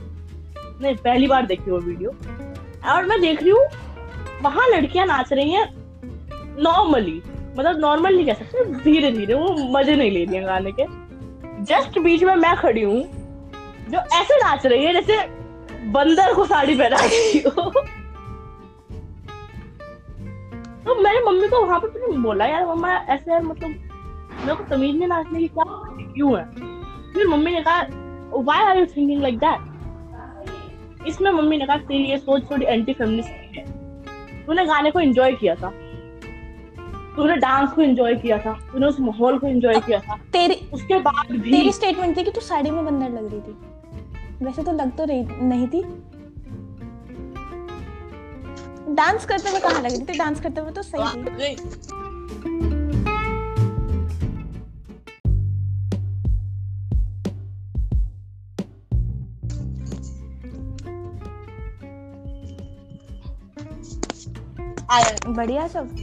नहीं, 0.82 0.96
पहली 0.96 1.28
बार 1.28 1.46
देखी 1.46 1.72
वो 1.72 1.78
वीडियो 1.80 2.10
और 2.92 3.06
मैं 3.06 3.20
देख 3.22 3.42
रही 3.42 3.52
हूँ, 3.52 3.66
वहाँ 4.42 4.68
लड़कियाँ 4.70 5.06
नाच 5.08 5.32
रही 5.34 5.52
हैं 5.52 5.68
नॉर्मली 6.60 7.22
मतलब 7.58 7.80
नॉर्मल 7.80 8.16
नहीं 8.16 8.26
कह 8.26 8.34
सकते 8.34 8.66
धीरे 8.84 9.12
धीरे 9.12 9.34
वो 9.34 9.54
मज़े 9.72 9.96
नहीं 9.96 10.12
ले 10.12 10.24
रही 10.26 10.36
हैं 10.36 10.46
गाने 10.46 10.72
के। 10.72 10.86
जस्ट 11.64 12.00
बीच 12.00 12.24
में 12.24 12.36
मैं 12.36 12.56
खड़ी 12.58 12.82
हूँ, 12.82 13.02
जो 13.90 13.98
ऐसे 14.20 14.38
नाच 14.38 14.66
रही 14.66 14.86
है, 14.86 14.94
जैसे 14.94 15.18
बंदर 15.92 16.34
को 16.34 16.46
साड़ी 16.46 16.76
पहना 16.76 16.98
रही 16.98 17.40
हो। 17.40 17.72
तो 20.86 20.96
मैंने 20.96 21.20
मम्मी 21.26 21.48
को 21.48 21.66
वहाँ 21.66 21.80
पे 21.80 22.18
बोला, 22.18 22.46
यार, 22.46 22.66
मम्मा, 22.66 22.94
ऐसे 22.94 23.32
यार 23.32 23.44
मतलब 23.44 23.90
मेरे 24.44 24.56
को 24.56 24.64
तमीज 24.66 24.96
में 24.96 25.08
नाचने 25.08 25.40
की 25.40 25.48
क्या 25.48 25.64
क्यों 26.14 26.38
है? 26.38 26.46
फिर 27.14 27.28
मम्मी 27.28 27.52
ने 27.52 27.62
कहा 27.62 27.82
why 28.44 28.64
are 28.64 28.78
you 28.78 28.86
thinking 28.86 29.22
like 29.22 29.38
that 29.40 31.08
इसमें 31.08 31.32
मम्मी 31.32 31.58
ने 31.58 31.66
कहा 31.66 31.78
तेरी 31.78 32.04
ये 32.04 32.18
सोच 32.18 32.50
थोड़ी 32.52 32.66
एंटी 32.66 32.94
फेमिनिस्ट 32.94 33.30
है। 33.30 34.46
तूने 34.46 34.66
गाने 34.66 34.92
को 34.92 35.00
एंजॉय 35.00 35.32
किया 35.34 35.56
था। 35.56 35.70
तूने 37.16 37.36
डांस 37.36 37.72
को 37.72 37.82
एंजॉय 37.82 38.16
किया 38.16 38.38
था। 38.38 38.54
तूने 38.72 38.88
उस 38.88 39.00
माहौल 39.00 39.38
को 39.40 39.48
एंजॉय 39.48 39.80
किया 39.80 40.00
था। 40.00 40.16
तेरी 40.34 40.56
उसके 40.74 41.00
बाद 41.00 41.32
भी 41.32 41.52
तेरी 41.52 41.72
स्टेटमेंट 41.72 42.18
थी 42.18 42.24
कि 42.24 42.32
तू 42.32 42.42
साड़ी 42.42 42.72
में 42.72 42.86
बंदर 42.86 43.10
लग 43.10 43.32
रही 43.32 43.42
थी। 43.42 44.46
वैसे 44.46 44.64
तो 44.64 44.72
लग 44.72 44.96
तो 44.98 45.06
रही 45.06 45.48
नहीं 45.48 45.68
थी। 45.68 45.82
डांस 48.96 49.26
करते 49.26 49.50
हुए 49.50 49.60
कहाँ 49.60 49.82
लग 49.82 49.92
रही 49.92 50.02
थी? 50.04 50.18
डांस 50.18 50.42
करते 50.42 50.62
हुए 50.62 50.72
तो 50.72 50.82
सही 50.82 51.24
थी। 51.24 52.03
बढ़िया 65.28 65.68
सब। 65.68 65.96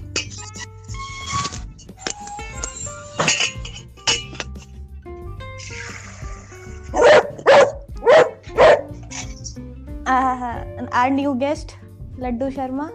Our 10.92 11.11
new 11.11 11.35
guest 11.35 11.73
Laddu 12.18 12.50
Sharma. 12.50 12.90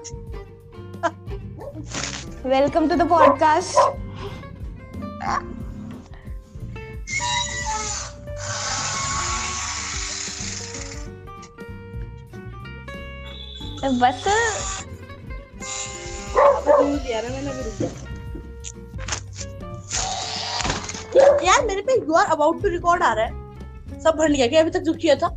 Welcome 2.49 2.87
to 2.89 2.95
the 2.95 3.09
podcast 3.09 3.77
बस 14.01 14.74
यार, 21.45 21.65
मेरे 21.65 21.81
पे 21.81 21.93
you 21.93 22.13
are 22.13 22.25
about 22.25 22.61
to 22.61 22.69
record 22.69 23.03
आ 23.03 23.13
रहा 23.13 23.25
है। 23.25 24.01
सब 24.01 24.15
भर 24.17 24.29
लिया 24.29 24.47
क्या? 24.47 24.61
अभी 24.61 24.71
तक 24.71 24.79
जो 24.79 24.93
किया 24.93 25.15
था। 25.15 25.29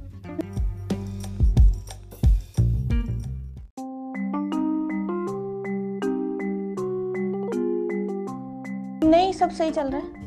नहीं, 9.05 9.33
सब 9.33 9.51
सही 9.51 9.71
चल 9.71 9.91
रहा 9.91 10.01
है। 10.01 10.18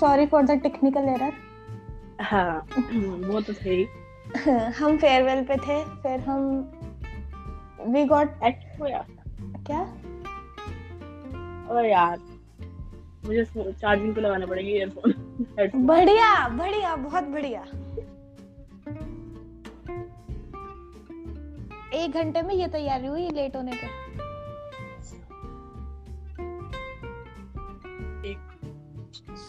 Sorry 0.00 0.26
for 0.26 0.42
the 0.46 0.58
technical 0.62 1.08
error 1.08 1.32
हाँ 2.20 2.66
वो 3.28 3.40
तो 3.40 3.52
सही। 3.52 3.84
हम 4.78 4.96
फेयरवेल 4.96 5.44
पे 5.44 5.56
थे 5.56 5.84
फिर 6.02 6.20
हम 6.20 6.40
वी 7.92 8.04
गॉट 8.04 8.42
यार। 8.42 9.06
क्या? 9.66 9.80
अरे 11.70 11.90
यार 11.90 12.18
मुझे 13.26 13.44
चार्जिंग 13.72 14.14
पे 14.14 14.20
लगाना 14.20 14.46
पड़ेगी 14.46 14.70
ईयरफोन 14.70 15.86
बढ़िया 15.86 16.48
बढ़िया 16.48 16.94
बहुत 16.96 17.24
बढ़िया। 17.24 17.62
एक 21.94 22.14
घंटे 22.14 22.42
में 22.42 22.54
ये 22.54 22.66
तैयारी 22.68 23.06
हुई 23.06 23.28
लेट 23.30 23.56
होने 23.56 23.72
पे। 23.72 23.86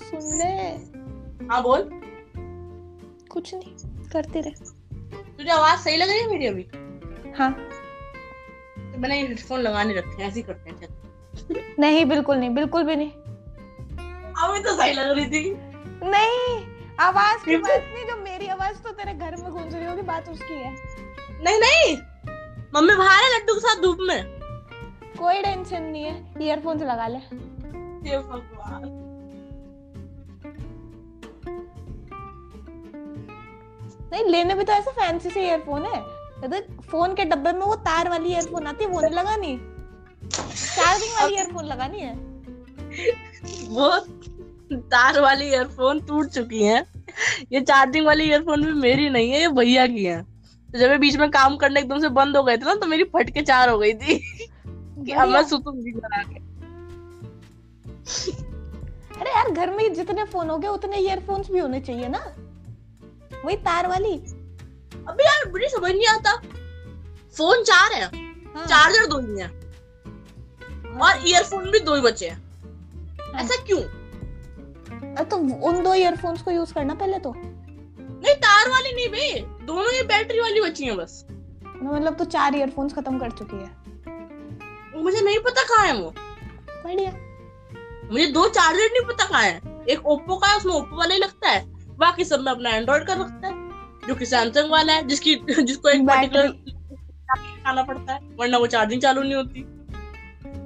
सुन 0.09 0.37
ले 0.37 0.51
हाँ 1.51 1.61
बोल। 1.63 1.89
कुछ 3.31 3.53
नहीं 3.53 3.75
करते 4.09 4.41
रहे। 4.41 4.51
तुझे 5.37 5.49
आवाज़ 5.51 5.79
सही 5.79 5.97
लग 5.97 6.09
रही 6.09 6.19
है 6.19 6.27
मेरी 6.29 6.45
अभी? 6.47 6.63
हाँ। 7.37 7.51
तो 7.51 8.99
मैंने 8.99 9.21
हेडफोन 9.21 9.59
लगाने 9.61 9.93
रखे 9.93 10.21
हैं 10.21 10.27
ऐसे 10.29 10.39
ही 10.39 10.43
करते 10.43 10.69
हैं 10.69 10.77
चल। 10.79 11.59
नहीं 11.79 12.05
बिल्कुल 12.05 12.37
नहीं 12.37 12.49
बिल्कुल 12.49 12.83
भी 12.83 12.95
नहीं। 12.95 13.11
अभी 14.43 14.59
तो 14.63 14.75
सही 14.77 14.93
लग 14.93 15.09
रही 15.09 15.25
थी। 15.25 15.53
नहीं 16.03 16.65
आवाज़ 16.99 17.45
की 17.45 17.57
बात 17.57 17.83
नहीं 17.93 18.05
जो 18.05 18.15
मेरी 18.23 18.47
आवाज़ 18.47 18.77
तो 18.77 18.91
तेरे 18.91 19.13
घर 19.13 19.35
में 19.35 19.51
गूंज 19.51 19.75
रही 19.75 19.85
होगी 19.85 20.01
बात 20.01 20.29
उसकी 20.29 20.53
है। 20.53 20.73
नहीं 21.43 21.59
नहीं। 21.59 21.97
मम्मी 22.75 22.95
बाहर 22.95 23.23
है 23.23 23.37
लड्डू 23.37 23.53
के 23.53 23.59
साथ 23.59 23.81
धूप 23.81 23.97
में। 24.01 24.39
कोई 25.19 25.41
टेंशन 25.41 25.81
नहीं 25.81 26.03
है 26.03 26.33
ईयरफोन्स 26.41 26.81
लगा 26.81 27.07
ले। 27.07 27.17
हे 27.17 28.17
भगवान। 28.17 28.98
नहीं 34.11 34.23
लेने 34.25 34.55
भी 34.55 34.63
तो 34.63 34.73
ऐसा 34.73 34.91
फैंसी 34.91 35.29
से 35.29 35.45
ईयरफोन 35.47 35.85
है। 35.85 36.01
देख 36.49 36.67
फ़ोन 36.91 37.13
के 37.15 37.25
डब्बे 37.25 37.51
में 37.51 37.61
वो 37.61 37.75
तार 37.85 38.09
वाली 38.09 38.29
ईयरफोन 38.29 38.67
आती 38.67 38.83
है 38.83 38.89
वो 38.89 39.01
नहीं 39.01 39.11
लगानी। 39.11 39.57
चार्जिंग 40.25 41.13
वाली 41.13 41.35
ईयरफोन 41.35 41.65
लगानी 41.65 41.99
है। 41.99 42.13
वो 43.69 43.89
तार 44.71 45.19
वाली 45.21 45.45
ईयरफोन 45.45 45.99
टूट 45.99 46.29
चुकी 46.29 46.63
है। 46.63 46.79
ये 47.51 47.61
चार्जिंग 47.61 48.05
वाली 48.05 48.23
ईयरफोन 48.23 48.65
भी 48.65 48.73
मेरी 48.81 49.09
नहीं 49.09 49.31
है 49.31 49.39
ये 49.41 49.47
भैया 49.53 49.87
की 49.87 50.03
है। 50.05 50.21
तो 50.69 50.79
जब 50.79 50.91
ये 50.91 50.97
बीच 50.97 51.15
में 51.17 51.29
काम 51.31 51.55
करने 51.57 51.79
एकदम 51.79 51.99
से 51.99 52.09
बंद 52.09 52.37
हो 52.37 52.43
गए 52.43 52.57
थे 52.57 52.65
ना 52.65 52.75
तो 52.75 52.87
मेरी 52.87 53.03
फट 53.13 53.29
के 53.29 53.41
चार 53.41 53.69
हो 53.69 53.77
गई 53.77 53.93
थी। 53.93 54.17
कि 54.99 55.11
अब 55.11 55.29
मैं। 55.29 55.43
सुतूँगी 55.43 55.91
करा 55.91 56.21
के 56.23 56.47
अरे 59.19 59.31
यार 59.31 59.49
घर 59.51 59.69
में 59.69 59.93
जितने 59.93 60.23
फ़ोन 60.23 60.49
हो 60.49 60.57
गए 60.57 60.67
उतने 60.67 60.97
ईयरफोन्स 60.97 61.51
भी 61.51 61.59
होने 61.59 61.79
चाहिए 61.79 62.07
ना। 62.07 62.19
वही 63.45 63.55
तार 63.55 63.87
वाली। 63.87 64.13
अबे 65.07 65.23
यार 65.23 65.51
मुझे 65.51 65.69
समझ 65.69 65.91
नहीं 65.91 66.07
आता। 66.07 66.35
फ़ोन 67.37 67.63
चार 67.63 67.93
है 67.93 68.03
हाँ। 68.03 68.65
चार्जर 68.65 69.05
दो 69.05 69.19
ही 69.19 69.39
है। 69.39 69.47
और 70.99 71.27
ईयरफोन 71.27 71.71
भी 71.71 71.79
दो 71.79 71.95
ही 71.95 72.01
बचे 72.01 72.29
हैं। 72.29 72.37
हाँ। 73.33 73.43
ऐसा 73.43 73.63
क्यों? 73.63 73.81
तो 75.23 75.37
उन 75.67 75.83
दो 75.83 75.93
ईयरफोन्स 75.93 76.41
को 76.41 76.51
यूज़ 76.51 76.73
करना 76.73 76.93
पहले 76.93 77.19
तो। 77.19 77.33
नहीं 77.35 78.35
तार 78.35 78.69
वाली 78.69 78.93
नहीं 78.95 79.09
बे। 79.09 79.39
दोनों 79.65 79.91
ये 79.91 80.03
बैटरी 80.03 80.39
वाली 80.39 80.61
बची 80.61 80.85
हैं 80.85 80.97
बस। 80.97 81.25
मतलब 81.65 82.15
तो 82.15 82.25
चार 82.25 82.55
ईयरफोन्स 82.55 82.93
खत्म 82.93 83.19
कर 83.19 83.31
चुकी 83.31 83.55
है। 83.55 83.79
मुझे 85.03 85.21
नहीं 85.21 85.39
पता 85.39 85.63
कहाँ 85.63 85.87
है 85.87 85.93
वो। 86.01 86.13
बढ़िया। 86.83 87.11
मुझे 88.11 88.25
दो 88.25 88.47
चार्जर 88.47 88.83
नहीं 88.83 89.05
पता 89.07 89.25
कहाँ 89.25 89.43
है। 89.43 89.61
एक 89.89 90.05
ओप्पो 90.05 90.35
का 90.37 90.47
है 90.47 90.57
उसमें 90.57 90.73
ओप्पो 90.73 90.97
वाला 90.97 91.13
ही 91.13 91.19
लगता 91.19 91.49
है। 91.49 91.78
बाकी 91.99 92.23
सब 92.25 92.39
में 92.39 92.51
अपना 92.51 92.69
एंड्रॉइड 92.69 93.03
का 93.03 93.13
रखता 93.13 93.47
है 93.47 93.53
जो 94.07 94.15
कि 94.15 94.25
सैमसंग 94.25 94.71
वाला 94.71 94.93
है 94.93 95.07
जिसकी 95.07 95.35
जिसको 95.61 95.89
एक 95.89 96.07
पर्टिकुलर 96.07 96.47
खाना 97.63 97.83
पड़ता 97.83 98.13
है 98.13 98.19
वरना 98.39 98.57
वो 98.57 98.67
चार्जिंग 98.67 99.01
चालू 99.01 99.21
नहीं 99.21 99.35
होती। 99.35 99.61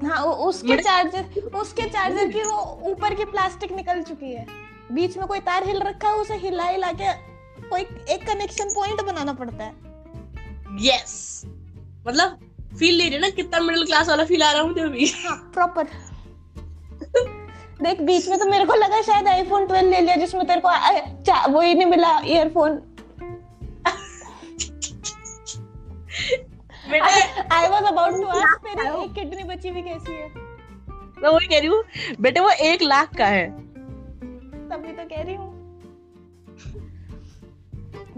हाँ 0.08 0.26
वो- 0.26 0.36
उसके 0.36 0.78
चार्जर 0.78 1.40
उसके 1.40 1.82
चार्जर 1.90 2.32
की 2.32 2.44
वो 2.44 2.82
ऊपर 2.84 3.14
की 3.14 3.26
प्लास्टिक 3.26 3.72
निकल 3.72 4.02
चुकी 4.02 4.34
है। 4.34 4.46
बीच 4.92 5.18
में 5.18 5.28
कोई 5.28 5.40
तार 5.40 5.68
हिल 5.68 5.80
रखा 5.80 6.08
है 6.08 6.16
उसे 6.16 6.36
हिला 6.36 6.64
हिला 6.64 6.92
के 6.92 7.14
कोई 7.70 7.82
एक 8.10 8.28
कनेक्शन 8.28 8.70
पॉइंट 8.70 9.02
बनाना 9.02 9.34
पड़ता 9.34 9.64
है। 9.64 9.74
यस 10.82 11.42
मतलब 12.08 12.40
फील 12.80 12.96
ले 12.96 13.10
रही 13.10 13.20
ना 13.20 13.30
कितना 13.30 13.60
मिडिल 13.60 13.86
क्लास 13.86 14.10
वाला 14.10 14.24
फील 14.26 14.44
आ 14.44 14.52
रहा 14.52 14.62
हूँ 14.62 14.80
अभी 14.80 15.06
हाँ 15.06 15.52
प्रॉपर 15.54 15.88
देख 17.84 18.02
बीच 18.02 18.28
में 18.30 18.38
तो 18.40 18.46
मेरे 18.46 18.66
को 18.66 18.74
लगा 18.74 19.02
शायद 19.02 19.28
आईफोन 19.28 19.66
12 19.68 19.84
ले 19.84 20.00
लिया 20.02 20.16
जिसमें 20.16 20.46
तेरे 20.48 20.62
को 20.66 21.52
वो 21.52 21.62
ही 21.62 21.74
नहीं 21.74 21.86
मिला 21.86 22.20
ईयरफोन 22.26 22.76
बेटे 26.90 27.22
I 27.56 27.68
was 27.70 27.84
about 27.84 28.14
to 28.14 28.28
ask 28.28 28.68
तेरी 28.68 29.04
एक 29.04 29.14
किडनी 29.14 29.44
बची 29.44 29.70
हुई 29.70 29.82
कैसी 29.82 30.14
है? 30.14 30.28
मैं 31.22 31.30
वही 31.30 31.48
कह 31.48 31.60
रही 31.60 31.68
हूँ 31.68 31.84
बेटे 32.22 32.40
वो 32.40 32.50
एक 32.50 32.82
लाख 32.82 33.16
का 33.18 33.26
है। 33.26 33.46
तभी 34.70 34.92
तो 34.94 35.04
कह 35.06 35.22
रही 35.22 35.36
हूँ। 35.36 35.52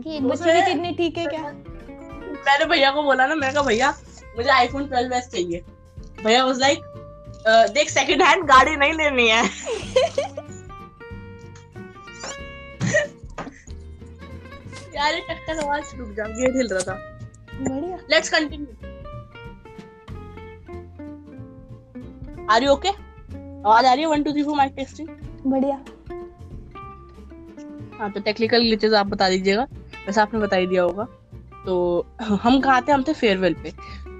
कि 0.04 0.16
एक 0.16 0.24
बची 0.24 0.50
हुई 0.52 0.62
किडनी 0.62 0.92
ठीक 0.92 1.18
है 1.18 1.26
क्या? 1.26 1.42
मैंने 1.42 2.66
भैया 2.66 2.92
को 2.92 3.04
बोला 3.04 3.26
ना 3.26 3.36
मैंने 3.36 3.54
कहा 3.54 3.64
भैया 3.64 3.94
मुझे 4.38 4.50
आईफोन 4.50 4.88
12s 4.88 5.32
चाहिए। 5.32 5.64
भैया 6.24 6.44
वाज 6.46 6.60
लाइक 6.60 6.80
देख 7.48 7.90
सेकंड 7.90 8.22
हैंड 8.22 8.44
गाड़ी 8.48 8.76
नहीं 8.76 8.94
लेनी 8.94 9.28
है। 9.28 9.44
यार 14.96 15.14
ये 15.14 15.22
टक्कर 15.30 15.58
आवाज़ 15.64 15.96
रुक 15.96 16.10
जा 16.18 16.24
गेट 16.30 16.56
हिल 16.56 16.68
रहा 16.68 16.80
था। 16.82 16.94
बढ़िया। 17.62 17.98
Let's 18.12 18.30
continue 18.30 18.68
are 22.52 22.64
you 22.64 22.72
okay 22.72 22.90
आवाज़ 22.90 23.86
आ 23.86 23.94
रही 23.94 24.02
है? 24.02 24.08
One 24.08 24.24
two 24.24 24.32
three 24.32 24.44
four 24.44 24.56
mic 24.58 24.74
testing 24.76 25.08
बढ़िया। 25.48 25.76
हाँ 28.00 28.12
तो 28.12 28.20
टेक्निकल 28.20 28.62
ग्लिचेस 28.62 28.94
आप 28.94 29.08
बता 29.08 29.30
दीजिएगा। 29.30 29.68
वैसे 30.08 30.22
आपने 30.22 30.40
बता 30.40 30.56
ही 30.56 30.68
दिया 30.68 30.84
होगा। 30.84 31.04
तो 31.66 32.06
हम 32.42 32.60
कहा 32.62 32.80
थे? 32.82 32.92
हम 32.92 33.04
थे 33.04 33.14
फेयरवेल 33.14 33.54
पे। 33.64 33.72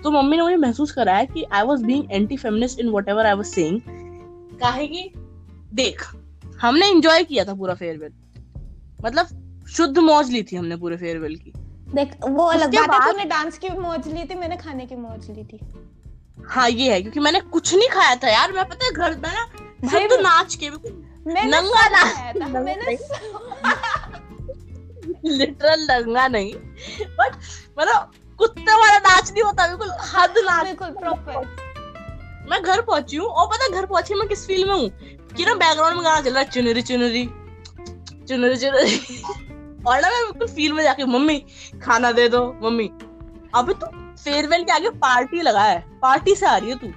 तो 0.06 0.12
मम्मी 0.12 0.38
ने 0.38 0.44
मुझे 0.44 0.56
महसूस 0.56 0.92
कराया 0.92 1.24
कि 1.24 1.46
I 1.52 1.64
was 1.64 1.84
being 1.84 2.12
anti 2.12 2.38
feminist 2.38 2.80
in 2.80 2.90
whatever 3.10 3.26
I 3.26 3.34
was 3.34 3.56
काहे 4.60 4.88
कि 4.88 5.12
देख 5.74 6.04
हमने 6.62 6.90
एंजॉय 6.90 7.24
किया 7.24 7.46
था 7.46 7.54
पूरा 7.54 7.74
फेयरवेल 7.74 8.12
मतलब 9.06 9.28
शुद्ध 9.70 9.98
मौज 9.98 10.30
ली 10.30 10.44
थी 10.44 10.56
हमने 10.56 10.76
पूरे 10.76 10.98
फेयरवेल 10.98 11.36
की. 11.36 11.54
देख 11.96 12.16
वो 12.28 12.44
अलग 12.44 12.76
बात 12.76 13.02
है 13.02 13.12
तूने 13.12 13.26
डांस 13.26 13.58
की 13.58 13.70
मौज 13.70 14.08
ली 14.08 14.24
थी 14.24 14.36
मैंने 14.36 14.58
खाने 14.58 14.86
की 14.86 14.96
मौज 14.96 15.30
ली 15.30 15.44
थी. 15.44 15.60
हाँ 16.48 16.70
ये 16.70 16.92
है 16.94 17.02
क्योंकि 17.02 17.20
मैंने 17.20 17.40
कुछ 17.40 17.76
नहीं 17.76 17.90
खाया 17.90 18.16
था 18.16 18.30
यार. 18.30 18.52
मैं 18.52 18.66
पता 18.66 18.86
है 18.86 18.92
घर 18.92 19.18
में 19.18 19.30
ना 19.34 19.46
शुद्ध 19.90 20.22
नाच 20.22 20.56
के 20.56 20.70
नंगा 20.70 21.82
सब 21.84 21.92
ना- 21.92 22.36
नंगा 22.38 22.62
मैंने 22.62 22.98
लिटरल 25.38 25.88
लंगा 25.92 26.28
नहीं। 26.28 26.54
बट 27.20 27.36
मतलब 27.80 28.12
कुत्ते 28.40 28.74
वाला 28.74 28.98
नाच 29.00 29.32
नहीं 29.32 29.44
होता 29.44 29.68
बिल्कुल 29.68 29.90
हद 30.06 30.38
नाच। 30.46 30.66
बिल्कुल 30.66 30.90
प्रॉपर 30.94 31.64
मैं 32.50 32.62
घर 32.64 32.82
पहुँची 32.82 33.18
हूँ 33.18 33.28
और 33.28 33.48
पता 33.48 33.68
घर 33.76 33.86
पहुँची 33.86 34.14
मैं 34.14 34.28
किस 34.28 34.46
फील 34.48 34.68
में 34.68 34.74
हूँ? 34.74 34.90
कि 35.38 35.46
ना 35.46 35.54
बैकग्राउंड 35.56 35.96
में 35.96 36.04
गाना 36.06 36.22
चल 36.22 36.34
रहा 36.34 36.40
है 36.40 36.50
चुनरी 36.50 36.82
चुनरी 36.82 37.26
चुनरी 38.28 38.58
चुनरी। 38.58 39.22
और 39.88 40.02
ना 40.02 40.10
मैं 40.10 40.24
बिल्कुल 40.24 40.48
फील 40.48 40.74
में 40.74 40.84
जाके 40.84 41.06
मम्मी 41.06 41.38
खाना 41.84 42.12
दे 42.12 42.28
दो 42.30 42.46
मम्मी। 42.64 42.88
अबे 43.56 43.74
तू 43.74 43.88
फेयरवेल 44.24 44.64
के 44.64 44.72
आगे 44.72 44.90
पार्टी 45.02 45.42
लगा 45.42 45.64
है 45.64 45.80
पार्टी 46.02 46.36
से 46.36 46.46
आ 46.46 46.56
रही 46.58 46.70
है 46.70 46.76
तू। 46.76 46.88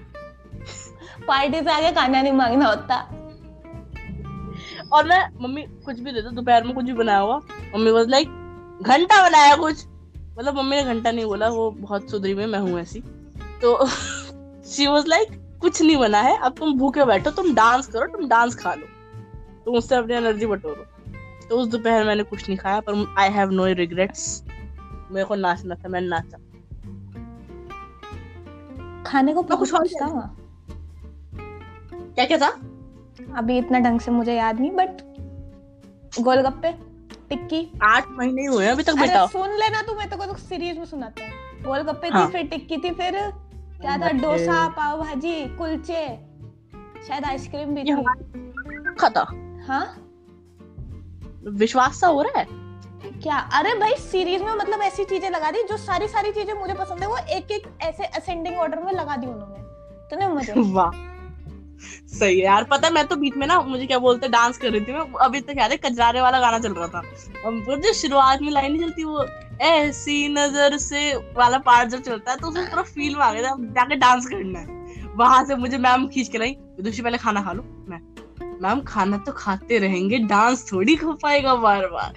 पार्टी 1.27 1.61
से 1.61 1.71
आगे 1.73 1.91
खाना 1.93 2.23
नहीं 2.23 2.33
मांगना 2.33 2.67
होता। 2.67 2.97
और 4.93 5.07
मैं 5.07 5.21
मम्मी 5.43 5.63
कुछ 5.85 6.01
भी 6.01 6.13
दे 6.13 6.23
दो 6.23 6.31
दोपहर 6.31 6.65
में 6.65 6.75
कुछ 6.75 6.85
भी 6.85 6.93
बनाया 6.93 7.19
हुआ। 7.19 7.41
मम्मी 7.75 7.91
वाज 7.91 8.09
लाइक 8.09 8.29
घंटा 8.83 9.23
बनाया 9.23 9.57
कुछ। 9.57 9.85
मतलब 10.39 10.57
मम्मी 10.57 10.77
ने 10.77 10.85
घंटा 10.85 11.11
नहीं 11.11 11.25
बोला 11.25 11.49
वो 11.49 11.71
बहुत 11.71 12.11
सुधरी 12.11 12.35
में 12.35 12.47
मैं 12.47 12.59
हूँ 12.59 12.79
ऐसी। 12.81 13.01
तो 13.63 13.87
शी 13.87 14.87
वाज 14.87 15.07
लाइक 15.09 15.29
कुछ 15.61 15.81
नहीं 15.83 15.97
बना 15.97 16.21
है 16.21 16.37
अब 16.39 16.55
तुम 16.59 16.79
भूखे 16.79 17.05
बैठो 17.05 17.31
तुम 17.31 17.55
डांस 17.55 17.87
करो 17.87 18.07
तुम 18.09 18.29
डांस 18.29 18.55
खा 18.57 18.75
लो। 18.75 18.87
तुम 19.65 19.75
उससे 19.75 19.95
अपनी 19.97 20.15
एनर्जी 20.15 20.47
बटोरो। 20.47 20.85
तो 21.49 21.57
उस 21.57 21.69
दोपहर 21.69 22.05
मैंने 22.05 22.23
कुछ 22.23 22.49
नहीं 22.49 22.59
खाया 22.59 22.81
पर 22.81 23.05
आई 23.19 23.31
हैव 23.31 23.51
नो 23.51 23.67
रिग्रेट्स 23.75 24.43
मेरे 25.11 25.25
को 25.25 25.35
नाचना 25.35 25.75
था 25.75 25.89
मैंने 25.89 26.09
नाचा। 26.09 26.39
खाने 29.07 29.35
को 29.35 29.43
कुछ 29.43 29.75
और 29.75 29.87
था 29.89 30.35
क्या 32.15 32.25
क्या 32.25 32.39
था? 32.39 32.49
अभी 33.37 33.59
इतना 33.59 33.79
ढंग 33.81 34.01
से 34.01 34.11
मुझे 34.11 34.35
याद 34.35 34.61
नहीं 34.61 34.71
बट 34.71 36.21
गोलगप्पे। 36.21 36.73
टिक्की। 37.31 37.61
आठ 37.83 38.09
महीने 38.11 38.45
हुए 38.47 38.67
अभी 38.67 38.83
तक 38.83 38.95
बेटा 38.95 39.27
सुन 39.27 39.51
लेना 39.51 39.83
तू 39.83 39.95
मैं 39.95 40.09
तो 40.11 40.17
को 40.17 40.35
सीरीज़ 40.35 40.79
में 40.79 40.85
सुनाता 40.85 41.25
हूँ। 41.25 41.63
गोलगप्पे 41.63 42.09
हाँ। 42.09 42.27
थी 42.27 42.33
फिर 42.33 42.47
टिक्की 42.47 42.77
थी 42.77 42.91
फिर? 42.91 43.21
क्या 43.81 43.97
था? 43.99 44.11
डोसा 44.13 44.69
पाव 44.69 45.03
भाजी 45.03 45.45
कुलचे 45.57 46.07
शायद 47.09 47.25
आइसक्रीम 47.25 47.75
भी 47.75 47.85
थी। 47.85 49.11
था। 49.11 49.27
हाँ? 49.67 49.85
विश्वास 51.49 52.01
सा 52.01 52.07
हो 52.07 52.23
रहा 52.23 52.39
है? 52.41 52.47
क्या? 53.23 53.37
अरे 53.37 53.75
भाई 53.75 53.95
सीरीज़ 53.95 54.43
में 54.43 54.55
मतलब 54.55 54.81
ऐसी 54.83 55.05
चीज़ें 55.05 55.31
लगा 55.31 55.51
दी 55.51 55.63
जो 55.63 55.77
सारी 55.77 56.09
सारी 56.09 56.33
चीज़ें 56.33 56.55
मुझे 56.55 56.75
पसंद 56.75 57.01
है 57.01 57.09
वो 57.09 57.17
एक 57.17 57.51
एक 57.53 57.69
ऐसे 57.83 58.05
असेंडिंग 58.05 58.59
ऑर्डर 58.59 58.83
में 58.83 58.93
लगा 58.93 59.17
दी 59.17 59.27
उन्होंने। 59.27 59.63
तो 60.11 60.17
नहीं 60.17 60.29
मज़े 60.29 60.73
वाह। 60.73 60.91
सही 61.81 62.39
है 62.39 62.45
यार 62.45 62.65
पता 62.65 62.89
है 62.89 62.93
मैं 62.95 63.07
तो 63.07 63.17
बीच 63.17 63.37
में 63.37 63.47
ना 63.47 63.61
मुझे 63.63 63.87
क्या 63.87 63.99
बोलते 63.99 64.29
डांस 64.29 64.59
कर 64.59 64.71
रही 64.71 64.81
थी 64.81 64.93
मैं 64.93 65.01
अभी 65.21 65.41
तक 65.41 65.59
याद 65.59 65.71
है 65.71 65.77
कजरारे 65.77 66.21
वाला 66.21 66.41
गाना 66.41 66.59
चल 66.59 66.73
रहा 66.73 66.89
था। 66.89 67.03
वो 67.47 67.77
जो 67.77 67.93
शुरुआत 67.95 68.43
में 68.43 68.51
लाइन 68.51 68.73
नहीं 68.73 68.83
चलती 68.83 69.05
वो 69.05 69.27
ऐसी 69.63 70.29
नज़र 70.29 70.77
से 70.79 71.13
वाला 71.37 71.59
पार्ट 71.61 71.89
जब 71.91 72.03
चलता 72.03 72.31
है 72.31 72.37
तो 72.37 72.49
उसमें 72.49 72.67
पूरा 72.67 72.83
फील 72.85 73.15
में 73.15 73.23
आ 73.23 73.33
गया 73.33 73.43
था 73.43 73.57
जाके 73.75 73.97
डांस 73.97 74.27
करना 74.27 74.59
है। 74.59 74.77
वहाँ 75.17 75.45
से 75.45 75.55
मुझे 75.57 75.79
मैम 75.79 76.07
खींच 76.09 76.29
के 76.29 76.39
लाई 76.39 76.57
विदुषी 76.77 77.03
पहले 77.03 77.19
खाना 77.19 77.43
खा 77.43 77.53
लो। 77.53 77.63
मैं 77.89 78.01
मैम 78.63 78.81
खाना 78.83 79.17
तो 79.19 79.33
खाते 79.33 79.79
रहेंगे 79.79 80.19
डांस 80.27 80.71
थोड़ी 80.73 80.95
हो 80.97 81.13
पाएगा 81.23 81.55
बार 81.57 81.87
बार 81.87 82.15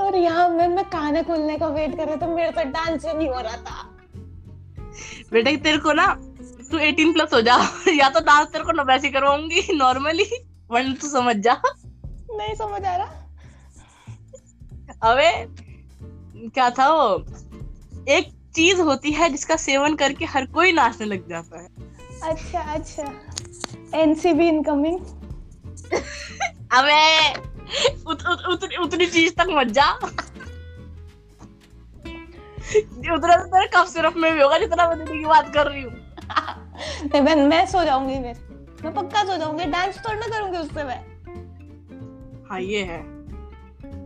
और 0.00 0.16
यहाँ 0.16 0.48
मैं 0.48 0.68
मैं 0.68 0.84
खाना 0.90 1.22
खुलने 1.22 1.56
का 1.58 1.66
वेट 1.68 1.96
कर 1.96 2.06
रहा 2.06 2.16
था 2.16 2.26
मेरे 2.28 2.50
से 2.52 2.64
डांस 2.66 3.04
नहीं 3.06 3.28
हो 3.28 3.40
रहा 3.40 3.56
था। 3.56 3.92
बेटा 5.32 5.50
तेरे 5.56 5.78
को 5.78 5.92
ना 5.92 6.06
तू 6.70 6.78
18 6.78 7.12
प्लस 7.12 7.34
हो 7.34 7.40
जा। 7.40 7.82
या 7.88 8.08
तो 8.08 8.20
डांस 8.20 8.48
तेरे 8.48 8.64
को 8.64 8.72
न 8.72 8.80
वैसे 8.80 9.08
करवाऊँगी 9.08 9.76
नॉर्मली 9.76 10.46
वरना 10.70 10.94
तू 10.94 11.08
समझ 11.08 11.36
जा। 11.36 11.62
नहीं 12.30 12.54
समझ 12.54 12.84
आ 12.84 12.96
रहा। 12.96 13.26
अबे 15.02 15.46
क्या 16.48 16.70
था 16.70 16.88
वो? 16.88 17.26
एक 18.08 18.50
चीज़ 18.54 18.80
होती 18.80 19.12
है 19.12 19.28
जिसका 19.28 19.56
सेवन 19.56 19.94
करके 19.94 20.24
हर 20.24 20.46
कोई 20.46 20.72
नाचने 20.72 21.06
लग 21.06 21.28
जाता 21.28 21.60
है। 21.60 21.68
अच्छा 22.22 22.60
अच्छा। 22.60 23.12
एनसीबी 23.94 24.48
इनकमिंग 24.48 24.98
अबे 26.72 27.32
उत, 28.06 28.26
उत, 28.26 28.44
उत, 28.48 28.68
उतनी 28.80 29.06
चीज़ 29.06 29.34
तक 29.34 29.46
मत 29.50 29.66
जा। 29.66 29.90
उतना 33.14 33.36
तो 33.36 33.44
तेरे 33.44 33.66
कफ 33.66 33.88
सिरप 33.88 34.14
में 34.16 34.34
भी 34.34 34.40
होगा 34.40 34.58
जितना 34.58 34.88
मैं 34.88 35.06
की 35.06 35.24
बात 35.24 35.54
कर 35.54 35.66
रही 35.66 35.82
हूँ। 35.82 35.95
नहीं 36.30 37.20
मैं 37.22 37.34
मैं 37.48 37.64
सो 37.66 37.84
जाऊँगी 37.84 38.14
फिर 38.22 38.36
मैं 38.84 38.94
पक्का 38.94 39.24
सो 39.24 39.36
जाऊँगी 39.36 39.64
डांस 39.64 39.98
थोड़ी 39.98 40.18
ना 40.20 40.26
करूँगी 40.28 40.58
उससे 40.58 40.84
मैं 40.84 41.00
हाँ 42.50 42.60
ये 42.60 42.82
है 42.84 43.02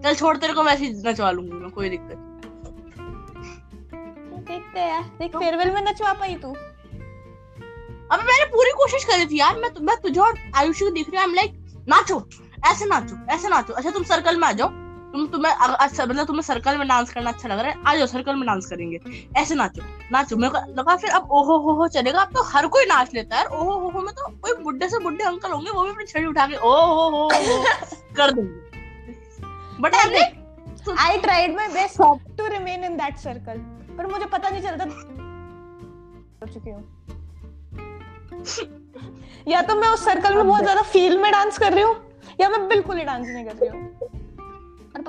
चल 0.02 0.14
छोड़ 0.14 0.36
तेरे 0.36 0.54
को 0.54 0.62
ही 0.62 0.90
नचवा 1.06 1.30
लूँगी 1.30 1.52
मैं 1.52 1.70
कोई 1.70 1.88
दिक्कत 1.88 2.26
देखते 4.48 4.80
हैं 4.80 5.02
देख 5.18 5.36
फेयरवेल 5.36 5.70
में 5.74 5.82
नचवा 5.82 6.12
पाई 6.12 6.34
तू 6.34 6.48
अबे 8.10 8.22
मैंने 8.22 8.44
पूरी 8.46 8.70
कोशिश 8.76 9.04
करी 9.04 9.26
थी 9.26 9.38
यार 9.38 9.58
मैं 9.58 9.68
मैं 9.80 9.96
तुझे 9.96 10.20
और 10.20 10.38
आयुषी 10.56 10.84
को 10.84 10.90
देख 10.90 11.10
रही 11.10 11.22
हूँ 11.22 11.28
I'm 11.28 11.36
like, 11.38 11.54
नाचो 11.88 12.16
ऐसे 12.66 12.86
नाचो 12.86 13.16
ऐसे 13.32 13.48
नाचो 13.48 13.72
अच्छा 13.72 13.90
तुम 13.90 14.04
सर्कल 14.04 14.36
में 14.36 14.46
आ 14.48 14.52
जाओ 14.52 14.68
तुम 15.12 15.26
तुम्हें 15.26 15.52
अच्छा 15.52 16.04
मतलब 16.04 16.26
तुम्हें 16.26 16.42
सर्कल 16.42 16.76
में 16.78 16.86
डांस 16.88 17.12
करना 17.12 17.30
अच्छा 17.30 17.48
लग 17.48 17.58
रहा 17.58 17.70
है 17.70 17.82
आ 17.86 17.94
जाओ 17.96 18.06
सर्कल 18.06 18.34
में 18.36 18.46
डांस 18.46 18.66
करेंगे। 18.66 18.98
ऐसे 19.36 19.54
नाचो 19.54 19.82
नाचो। 20.12 20.36
मेरे 20.36 20.52
को 20.52 20.58
लगा 20.72 20.96
फिर 20.96 21.10
अब 21.10 21.30
ओहो 21.32 21.56
हो 21.58 21.72
हो 21.76 21.86
चलेगा 21.88 22.20
अब 22.20 22.32
तो 22.34 22.42
हर 22.48 22.66
कोई 22.74 22.84
नाच 22.86 23.14
लेता 23.14 23.36
है 23.36 23.44
ओहो 23.46 23.78
हो 23.78 23.88
हो 23.88 24.00
में 24.00 24.12
तो 24.14 24.28
कोई 24.36 24.52
बुढ़े 24.62 24.88
से 24.88 24.98
बुढ़े 24.98 25.24
अंकल 25.24 25.52
होंगे 25.52 25.70
वो 25.70 25.82
भी 25.84 25.90
अपनी 25.90 26.04
छड़ी 26.06 26.24
उठा 26.26 26.46
के 26.46 26.56
ओ 26.56 26.74
हो 26.86 27.08
हो 27.10 27.28
कर 28.16 28.32
देंगे। 28.32 28.52
बट 29.80 29.94
हमने 29.94 30.20
I 31.00 31.18
tried 31.18 31.56
my 31.56 31.68
best 31.68 32.02
to 32.38 32.46
remain 32.48 32.84
in 32.84 32.96
that 32.96 33.18
circle 33.18 33.58
पर 33.96 34.06
मुझे 34.06 34.26
पता 34.26 34.50
नहीं 34.50 34.62
चलता 34.62 34.84
हो 36.42 36.46
चुकी 36.52 36.70
हूँ। 36.70 36.82
या 39.48 39.60
तो 39.62 39.74
मैं 39.74 39.88
उस 39.88 40.04
सर्कल 40.04 40.34
में 40.34 40.46
बहुत 40.46 40.62
ज़्यादा 40.62 40.82
फील 40.92 41.18
में 41.18 41.30
डांस 41.32 41.58
कर 41.58 41.72
रही 41.72 41.82
हूँ 41.82 41.96
या 42.40 42.48
मैं 42.48 42.66
बिल्कुल 42.68 42.98
ही 42.98 43.04
डांस 43.04 43.26
नहीं 43.26 43.44
कर 43.44 43.54
रही 43.54 43.68
हूँ। 43.68 44.09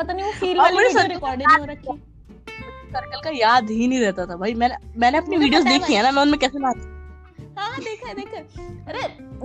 पता 0.02 0.14
नहीं 0.14 0.26
वो 0.26 0.32
फील 0.40 0.58
वाली 0.58 0.76
मुझे 0.76 0.88
वीडियो 0.88 1.08
रिकॉर्ड 1.14 1.42
नहीं 1.42 1.58
हो 1.58 1.66
रखी। 1.66 1.98
सर्कल 2.94 3.22
का 3.24 3.30
याद 3.36 3.70
ही 3.70 3.88
नहीं 3.88 4.00
रहता 4.00 4.26
था 4.26 4.36
भाई। 4.38 4.54
मैंने 4.54 4.76
मैंने 4.98 5.18
अपनी 5.18 5.38
वीडियोस 5.38 5.64
देखी 5.66 5.94
है 5.94 6.02
ना 6.04 6.12
मैं 6.12 6.22
उनमें 6.22 6.40
कैसे 6.40 6.60
नाच 6.60 6.88
हाँ 7.58 7.80
देखा 7.80 8.08
है 8.08 8.14
देखा 8.16 8.38
अरे 8.90 9.02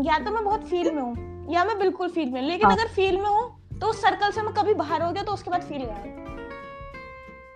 या 0.08 0.18
तो 0.18 0.30
मैं 0.30 0.44
बहुत 0.44 0.66
फील 0.68 0.90
में 0.92 1.02
हूँ 1.02 1.46
या 1.52 1.64
मैं 1.64 1.78
बिल्कुल 1.78 2.08
फील 2.10 2.30
में 2.30 2.40
लेकिन 2.42 2.66
हाँ। 2.66 2.76
अगर 2.76 2.88
फील 2.94 3.16
में 3.16 3.28
हूँ 3.28 3.78
तो 3.80 3.86
उस 3.86 4.00
सर्कल 4.02 4.30
से 4.30 4.42
मैं 4.42 4.52
कभी 4.54 4.74
बाहर 4.74 5.02
हो 5.02 5.10
गया 5.12 5.22
तो 5.22 5.32
उसके 5.32 5.50
बाद 5.50 5.62
फील 5.62 5.84
गायब 5.84 6.24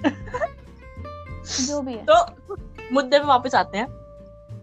जो 1.61 1.81
भी 1.83 1.93
है। 1.93 2.05
तो 2.11 2.57
मुद्दे 2.93 3.19
पे 3.19 3.25
वापस 3.25 3.55
आते 3.55 3.79
हैं। 3.79 3.87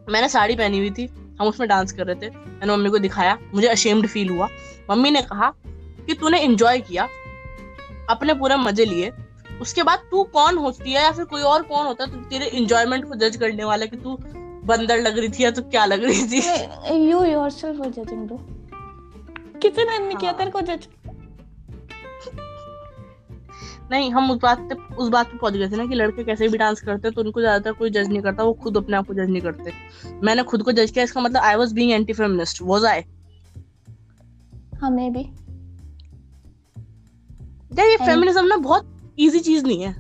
मैंने 0.10 0.30
साड़ी 0.30 0.56
पहनी 0.56 0.78
हुई 0.80 0.91
थी 0.91 1.06
हम 1.39 1.47
उसमें 1.47 1.67
डांस 1.69 1.91
कर 1.91 2.06
रहे 2.08 2.15
थे। 2.15 2.30
मैंने 2.30 2.71
मम्मी 2.73 2.89
को 2.89 2.97
दिखाया 3.00 3.38
मुझे 3.54 3.67
अशेम्ड 3.67 4.08
फील 4.08 4.30
हुआ। 4.30 4.47
मम्मी 4.89 5.12
ने 5.12 5.21
कहा 5.21 5.50
कि 6.08 6.13
तूने 6.13 6.39
एंजॉय 6.39 6.80
किया 6.82 7.08
अपने 8.10 8.34
पूरे 8.36 8.56
मज़े 8.58 8.86
लिए। 8.86 9.12
उसके 9.62 9.84
बाद 9.84 10.00
तू 10.12 10.24
कौन 10.34 10.58
होती 10.58 10.91
है 10.91 11.04
या 11.04 11.12
फिर 11.12 11.26
कोई 11.26 11.41
और 11.43 11.63
कौन 11.63 11.86
होता 11.86 12.04
है? 12.04 12.12
तो 12.12 12.17
तेरे 12.30 12.46
एंजॉयमेंट 12.48 13.06
को 13.06 13.15
जज 13.17 13.36
करने 13.36 13.63
वाला 13.63 13.86
कि 13.86 13.98
तू 13.98 14.17
बंदर 14.65 15.02
लग 15.02 15.17
रही 15.17 15.30
थी 15.30 15.43
या 15.43 15.52
तू 15.52 15.62
क्या 15.63 15.86
लग 15.86 16.04
रही 16.04 16.28
थी? 16.30 16.41
You 17.04 17.24
yourself 17.24 17.80
were 17.80 17.89
judging 17.91 18.28
bro 18.28 18.38
किसी 19.62 19.84
ने 19.84 19.98
नहीं 20.00 20.17
किया। 20.17 20.32
तेरे 20.34 20.52
को 20.52 20.62
जज 20.62 20.88
नहीं 23.91 24.12
हम 24.12 24.32
उस 24.32 24.38
बात 24.38 24.60
पे 24.70 24.76
उस 24.96 25.10
बात 25.10 25.28
पे 25.28 25.38
पहुँच 25.38 25.54
गए 25.54 25.70
थे 25.70 25.76
ना 25.78 25.86
कि 25.88 25.96
लड़के 25.96 26.24
कैसे 26.24 26.48
भी 26.48 26.58
डांस 26.58 26.82
करते 26.82 27.08
हैं 27.08 27.13
तो 27.15 27.22
उनको 27.22 27.41
ज़्यादातर 27.41 27.72
कोई 27.74 27.89
जज 27.89 28.08
नहीं 28.08 28.22
करता 28.22 28.43
वो 28.43 28.54
खुद 28.63 28.78
अपने 28.78 28.98
आप 28.98 29.08
को 29.08 29.13
जज 29.13 29.30
नहीं 29.30 29.41
करते। 29.41 29.74
मैंने 30.24 30.43
खुद 30.43 30.63
को 30.63 30.72
जज 30.72 30.91
किया 30.91 31.04
इसका 31.04 31.22
मतलब 31.22 31.41
I 31.41 31.56
was 31.56 31.74
being 31.74 31.91
anti 31.91 32.13
feminist 32.13 32.62
was 32.62 32.86
I 32.86 33.04
हमें 34.82 35.12
भी 35.13 35.24
यार 37.73 37.88
ये 37.88 37.97
फेमिनिज्म 37.97 38.45
ना 38.45 38.58
बहुत 38.58 39.15
इजी 39.19 39.39
चीज़ 39.39 39.65
नहीं 39.65 39.82
है। 39.82 39.91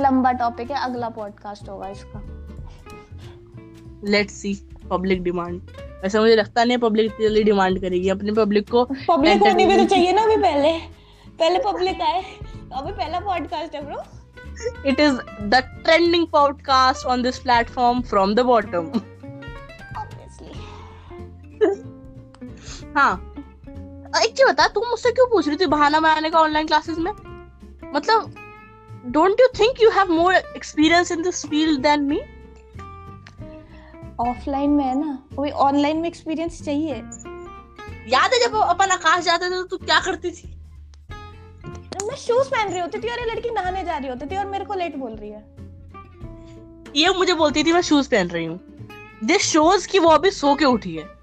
लंबा 0.00 0.32
टॉपिक 0.32 0.70
है 0.70 0.84
अगला 0.84 1.08
पॉडकास्ट 1.08 1.68
होगा 1.68 1.88
इसका। 1.88 2.20
लेट्स 4.04 4.34
सी 4.34 4.54
पब्लिक 4.90 5.22
डिमांड 5.22 5.60
वैसे 6.02 6.18
मुझे 6.18 6.36
लगता 6.36 6.64
नहीं 6.64 6.78
पब्लिक 6.78 7.12
जल्दी 7.20 7.42
डिमांड 7.42 7.80
करेगी। 7.80 8.08
अपनी 8.08 8.32
पब्लिक 8.32 8.70
को 8.70 8.84
पब्लिक 8.84 9.42
होनी 9.42 9.66
भी 9.66 9.76
तो 9.76 9.84
चाहिए 9.84 10.12
ना 10.12 10.22
अभी 10.22 10.36
पहले। 10.36 10.78
पहले 11.38 11.58
पब्लिक 11.58 12.00
आए 12.00 12.22
अभी 12.72 12.92
पहला 12.92 13.20
पॉडकास्ट 13.20 13.74
है 13.74 13.86
bro 13.86 14.02
it 14.90 14.98
is 15.00 15.14
the 15.52 15.60
trending 15.84 16.24
podcast 16.34 17.06
on 17.12 17.22
this 17.26 17.38
platform 17.46 18.02
from 18.10 18.34
the 18.38 18.44
bottom 18.50 18.88
obviously 19.98 20.52
हाँ। 22.96 23.31
एक 24.20 24.36
चीज़ 24.36 24.46
बता 24.48 24.66
तुम 24.68 24.88
मुझसे 24.88 25.10
क्यों 25.10 25.26
पूछ 25.26 25.48
रही 25.48 25.56
थी 25.56 25.66
बहाना 25.66 26.00
बनाने 26.00 26.30
का 26.30 26.38
ऑनलाइन 26.38 26.66
क्लासेस 26.66 26.98
में? 26.98 27.12
मतलब 27.94 28.34
don't 29.06 29.40
you 29.40 29.46
think 29.58 29.82
you 29.82 29.90
have 29.90 30.12
more 30.12 30.34
experience 30.34 31.12
in 31.12 31.22
this 31.22 31.46
field 31.46 31.80
than 31.80 32.00
me 32.00 32.20
offline 34.20 34.70
में 34.70 34.84
है 34.84 34.98
ना? 35.00 35.18
अभी 35.38 35.50
ऑनलाइन 35.50 35.96
में 35.96 36.08
एक्सपीरियंस 36.08 36.62
चाहिए? 36.62 36.94
याद 38.08 38.32
है 38.34 38.40
जब 38.40 38.56
अपन 38.56 38.90
आकाश 38.90 39.24
जाते 39.24 39.46
थे 39.46 39.50
तो 39.50 39.62
तू 39.62 39.76
क्या 39.76 40.00
करती 40.00 40.30
थी? 40.30 40.58
मैं 42.02 42.16
शूज़ 42.16 42.48
पहन 42.48 42.68
रही 42.68 42.80
होती 42.80 42.98
थी 42.98 43.08
और 43.08 43.20
ये 43.20 43.24
लड़की 43.24 43.50
नहाने 43.50 43.84
जा 43.84 43.96
रही 43.96 44.08
होती 44.08 44.26
थी 44.26 44.36
और 44.36 44.46
मेरे 44.46 44.64
को 44.64 44.74
लेट 44.74 44.96
बोल 44.96 45.12
रही 45.12 45.30
है। 45.30 45.56
ये 46.96 47.08
मुझे 47.08 47.34
बोलती 47.34 47.64
थी 47.64 47.72
मैं 47.72 47.80
शूज़ 47.80 48.08
पहन 48.10 48.28
रही 48.28 48.44
हूँ। 48.44 48.60
दिस 49.24 49.42
शोज़ 49.42 49.88
कि 49.88 49.98
वो 49.98 50.08
अभी 50.08 50.30
सो 50.30 50.54
के 50.54 50.64
उठी 50.64 50.96
है। 50.96 51.21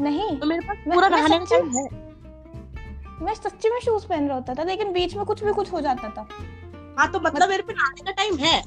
नहीं 0.00 0.36
तो 0.38 0.46
मेरे 0.46 0.66
पास 0.66 0.76
पूरा 0.84 1.08
मैं 1.08 1.16
नहाने 1.16 1.38
का 1.38 1.44
टाइम 1.46 1.68
है। 1.70 1.84
मैं 3.22 3.34
सच्ची 3.34 3.70
में 3.70 3.80
शूज़ 3.80 4.06
पहन 4.06 4.26
रहा 4.26 4.36
होता 4.36 4.54
था 4.54 4.62
लेकिन 4.64 4.92
बीच 4.92 5.14
में 5.16 5.24
कुछ 5.24 5.44
भी 5.44 5.52
कुछ 5.52 5.72
हो 5.72 5.80
जाता 5.80 6.08
था। 6.08 6.26
हाँ 6.98 7.10
तो 7.12 7.20
मतलब 7.20 7.48
मेरे 7.48 7.62
पे 7.62 7.72
नहाने 7.72 8.02
का 8.02 8.12
टाइम 8.12 8.36
है। 8.38 8.62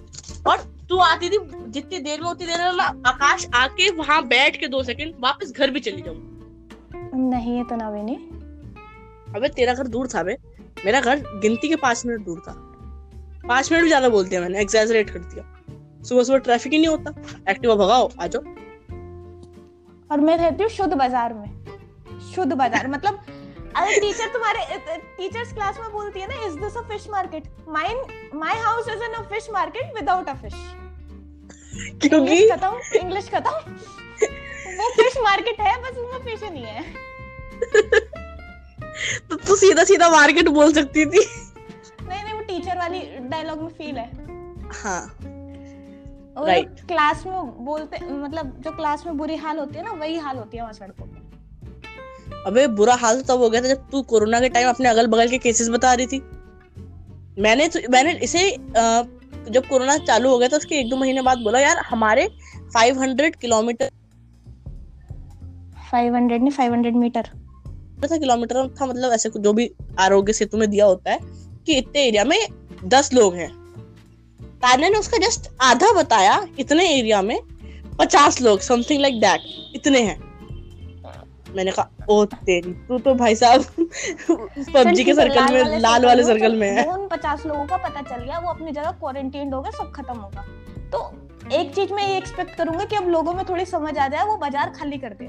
और 0.48 0.58
तू 0.89 0.98
आती 1.00 1.30
थी 1.30 1.38
जितनी 1.69 2.00
देर 2.00 2.22
में 2.22 2.30
उतनी 2.30 2.48
देर 2.48 2.60
में 2.60 2.78
मैं 2.78 2.86
आकाश 3.08 3.48
आके 3.56 3.89
वहाँ 3.98 4.22
बैठ 4.28 4.60
के 4.60 4.67
दो 4.67 4.84
सेकंड 4.84 5.13
वापस 5.19 5.52
घर 5.52 5.72
भी 5.72 5.80
चली 5.80 6.02
जाऊँ। 6.02 6.17
नहीं 7.30 7.60
इतना 7.62 7.89
भी 7.91 8.02
नहीं 8.04 9.36
अबे 9.36 9.50
तेरा 9.50 9.74
घर 9.74 9.88
दूर 9.88 10.08
था 10.08 10.24
बे। 10.24 10.38
मेरा 10.86 11.02
घर 11.02 11.24
गिनती 11.41 11.69
के 11.69 11.76
पाँच 11.78 12.06
मिनट 12.06 12.26
दूर 12.26 12.39
था। 12.48 12.54
पाँच 13.48 13.72
मिनट 13.72 13.84
भी 13.84 13.89
ज़्यादा 13.89 14.10
बोल 14.10 14.28
दिया 14.28 14.41
मैंने 14.41 14.60
एग्जैजरेट 14.62 15.10
कर 15.10 15.19
दिया। 15.19 15.43
सुबह 16.04 16.24
सुबह 16.24 16.38
ट्रैफ़िक 16.39 16.74
ही 16.74 16.80
नहीं 16.80 16.88
होता। 16.88 17.13
एक्टिवा 17.52 17.76
भगाओ 17.76 18.10
आ 18.22 18.28
जाओ। 18.28 18.41
और 20.13 20.19
मैं 20.21 20.36
रहती 20.38 20.63
हूँ 20.63 20.69
शुद्ध 20.71 20.93
बाज़ार 20.93 21.34
में। 21.34 21.49
शुद्ध 22.34 22.54
बाज़ार 22.54 22.88
मतलब 22.88 23.13
अगर 23.76 23.99
टीचर 24.02 24.28
तुम्हारे 24.34 24.78
टीचर्स 25.17 25.54
क्लास 25.54 25.78
में 25.80 25.91
बोलती 25.91 26.19
है 26.19 26.28
ना 26.28 26.45
is 26.47 26.58
this 26.60 26.78
a 26.78 26.82
fish 26.89 27.08
market 27.10 27.43
mine 27.69 27.97
my 28.39 28.60
house 28.60 28.89
is 28.89 29.04
an 29.04 29.13
a 29.13 29.21
fish 29.30 29.47
market 29.54 29.95
without 29.95 30.30
a 30.30 30.34
fish 30.41 30.54
क्योंकि 32.02 32.49
खत्म 32.49 32.99
इंग्लिश 32.99 33.30
खत्म। 33.30 33.54
वो 34.78 34.89
फ़िश 34.97 35.17
मार्केट 35.23 35.62
है 35.62 35.76
बस 35.82 35.97
उसमें 35.97 36.19
फ़िश 36.26 36.43
नहीं 36.43 36.63
है। 36.63 36.84
तो 39.30 39.36
तू 39.38 39.56
सीधा 39.56 39.84
सीधा 39.84 40.10
मार्केट 40.10 40.49
बोल 40.49 40.73
सकती 40.73 41.06
थी। 41.06 41.26
नहीं 42.02 42.23
नहीं 42.23 42.34
वो 42.34 42.41
टीचर 42.43 42.78
वाली 42.78 42.99
डायलॉग 43.30 43.62
में 43.62 43.69
फील 43.69 43.97
है। 43.97 44.10
हाँ। 44.84 45.33
और 46.38 46.50
Right. 46.50 46.86
क्लास 46.88 47.24
में 47.28 47.65
बोलते 47.65 48.00
मतलब 48.06 48.56
जो 48.60 48.72
क्लास 48.72 49.06
में 49.06 49.17
बुरी 49.17 49.36
हाल 49.36 49.58
होती 49.58 49.78
है 49.78 49.84
ना 49.84 49.91
वही 49.91 50.17
हाल 50.17 50.38
होती 50.38 50.58
है 50.58 50.63
वहाँ 50.63 50.74
सड़कों 50.74 51.06
पे। 51.06 51.22
अबे 52.48 52.67
बुरा 52.67 52.96
हाल 52.96 53.22
तो 53.22 53.34
तब 53.34 53.41
हो 53.41 53.50
गया 53.50 53.62
था 53.62 53.67
जब 53.67 53.89
तू 53.91 54.02
कोरोना 54.02 54.39
के 54.39 54.50
टाइम 54.50 54.69
अपने 54.69 54.89
अगल 54.89 55.08
बगल 55.08 55.28
के 55.28 55.38
केसेस 55.38 55.69
बता 55.69 55.93
रही 55.93 56.08
थी। 56.08 56.19
मैंने 57.41 57.67
तो, 57.67 57.80
मैंने 57.89 58.12
इसे 58.13 58.50
जब 59.52 59.67
कोरोना 59.69 59.98
चालू 59.98 60.30
हो 60.30 60.38
गया 60.38 60.50
था 60.50 60.58
उसके 60.58 60.76
एक 60.76 60.89
दो 60.89 60.98
महीने 60.98 61.22
बाद 61.22 61.38
बोला 61.38 61.60
यार 61.60 61.78
हमारे 61.78 62.28
500 62.78 63.36
किलोमीटर 63.36 63.89
500 65.91 66.41
नहीं 66.41 66.52
500 66.52 66.96
मीटर। 66.96 67.30
था 68.04 68.17
किलोमीटर 68.17 68.67
था 68.82 68.86
मतलब 68.86 69.12
ऐसे 69.12 69.30
जो 69.38 69.54
भी 69.54 69.72
आरोग्य 70.00 70.34
सेतु 70.34 70.58
में 70.58 70.69
दिया 70.69 70.86
होता 70.86 71.12
है 71.12 71.19
कि 71.65 71.74
इतने 71.74 72.02
एरिया 72.02 72.24
में 72.24 72.38
दस 72.86 73.13
लोग 73.13 73.36
हैं। 73.36 73.62
तान्या 74.63 74.89
ने 74.89 74.97
उसका 74.97 75.17
जस्ट 75.19 75.49
आधा 75.62 75.91
बताया 75.93 76.36
इतने 76.60 76.88
एरिया 76.89 77.21
में 77.21 77.39
पचास 77.99 78.41
लोग 78.41 78.60
समथिंग 78.62 79.02
लाइक 79.02 79.19
दैट 79.21 79.41
इतने 79.76 80.02
हैं। 80.02 80.21
मैंने 81.56 81.71
कहा 81.71 82.06
ओ 82.10 82.23
तेरी 82.26 82.71
तू 82.88 82.97
तो 82.99 83.13
भाई 83.15 83.36
साहब 83.36 83.63
पबजी 84.73 85.04
के 85.04 85.13
सर्कल 85.13 85.54
में 85.54 85.80
लाल 85.80 86.06
वाले 86.06 86.23
सर्कल 86.23 86.56
में 86.56 86.69
है। 86.69 86.86
उन 86.86 87.08
पचास 87.08 87.45
लोगों 87.45 87.65
का 87.65 87.78
पता 87.80 88.02
चल 88.04 88.23
गया 88.23 88.39
वो 88.39 88.49
अपनी 88.49 88.71
जगह 88.71 88.91
क्वारंटीन 88.93 89.54
हो 89.54 89.62
गए 89.62 89.71
सब 89.71 89.91
खत्म 89.91 90.17
होगा 90.19 90.45
तो 90.93 91.04
एक 91.54 91.73
चीज़ 91.76 91.93
मैं 91.93 92.08
ये 92.08 92.17
एक्सपेक्ट 92.17 92.56
करूँगा 92.58 92.86
कि 92.86 92.95
अब 92.95 93.10
लोगों 93.10 93.34
में 93.34 93.45
थोड़ी 93.45 93.65
समझ 93.67 93.97
आ 93.97 94.08
जाए 94.08 94.26
वो 94.26 94.38
बाज़ार 94.38 94.73
खाली 94.80 94.97
कर 94.97 95.13
दे। 95.13 95.26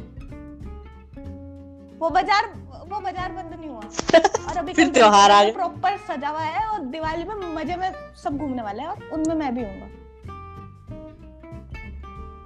वो 1.99 2.11
बाज़ार 2.11 2.53
वो 2.85 3.01
बाज़ार 3.01 3.33
बंद 3.33 3.55
नहीं 3.55 3.71
हुआ। 3.71 3.81
और 4.49 4.57
अभी 4.59 4.73
फिर 4.73 4.89
त्योहार 4.89 5.31
आ 5.31 5.43
गए। 5.45 5.53
प्रॉपर 5.53 5.97
सजा 6.09 6.29
हुआ 6.29 6.41
है 6.41 6.67
और 6.69 6.81
दिवाली 6.87 7.25
में 7.25 7.35
मज़े 7.55 7.77
में 7.77 7.91
सब 8.25 8.37
घूमने 8.39 8.63
वाले 8.63 8.83
हैं 8.83 8.89
और 8.89 9.09
उनमें 9.13 9.35
मैं 9.35 9.55
भी 9.55 9.63
हूँ 9.63 9.93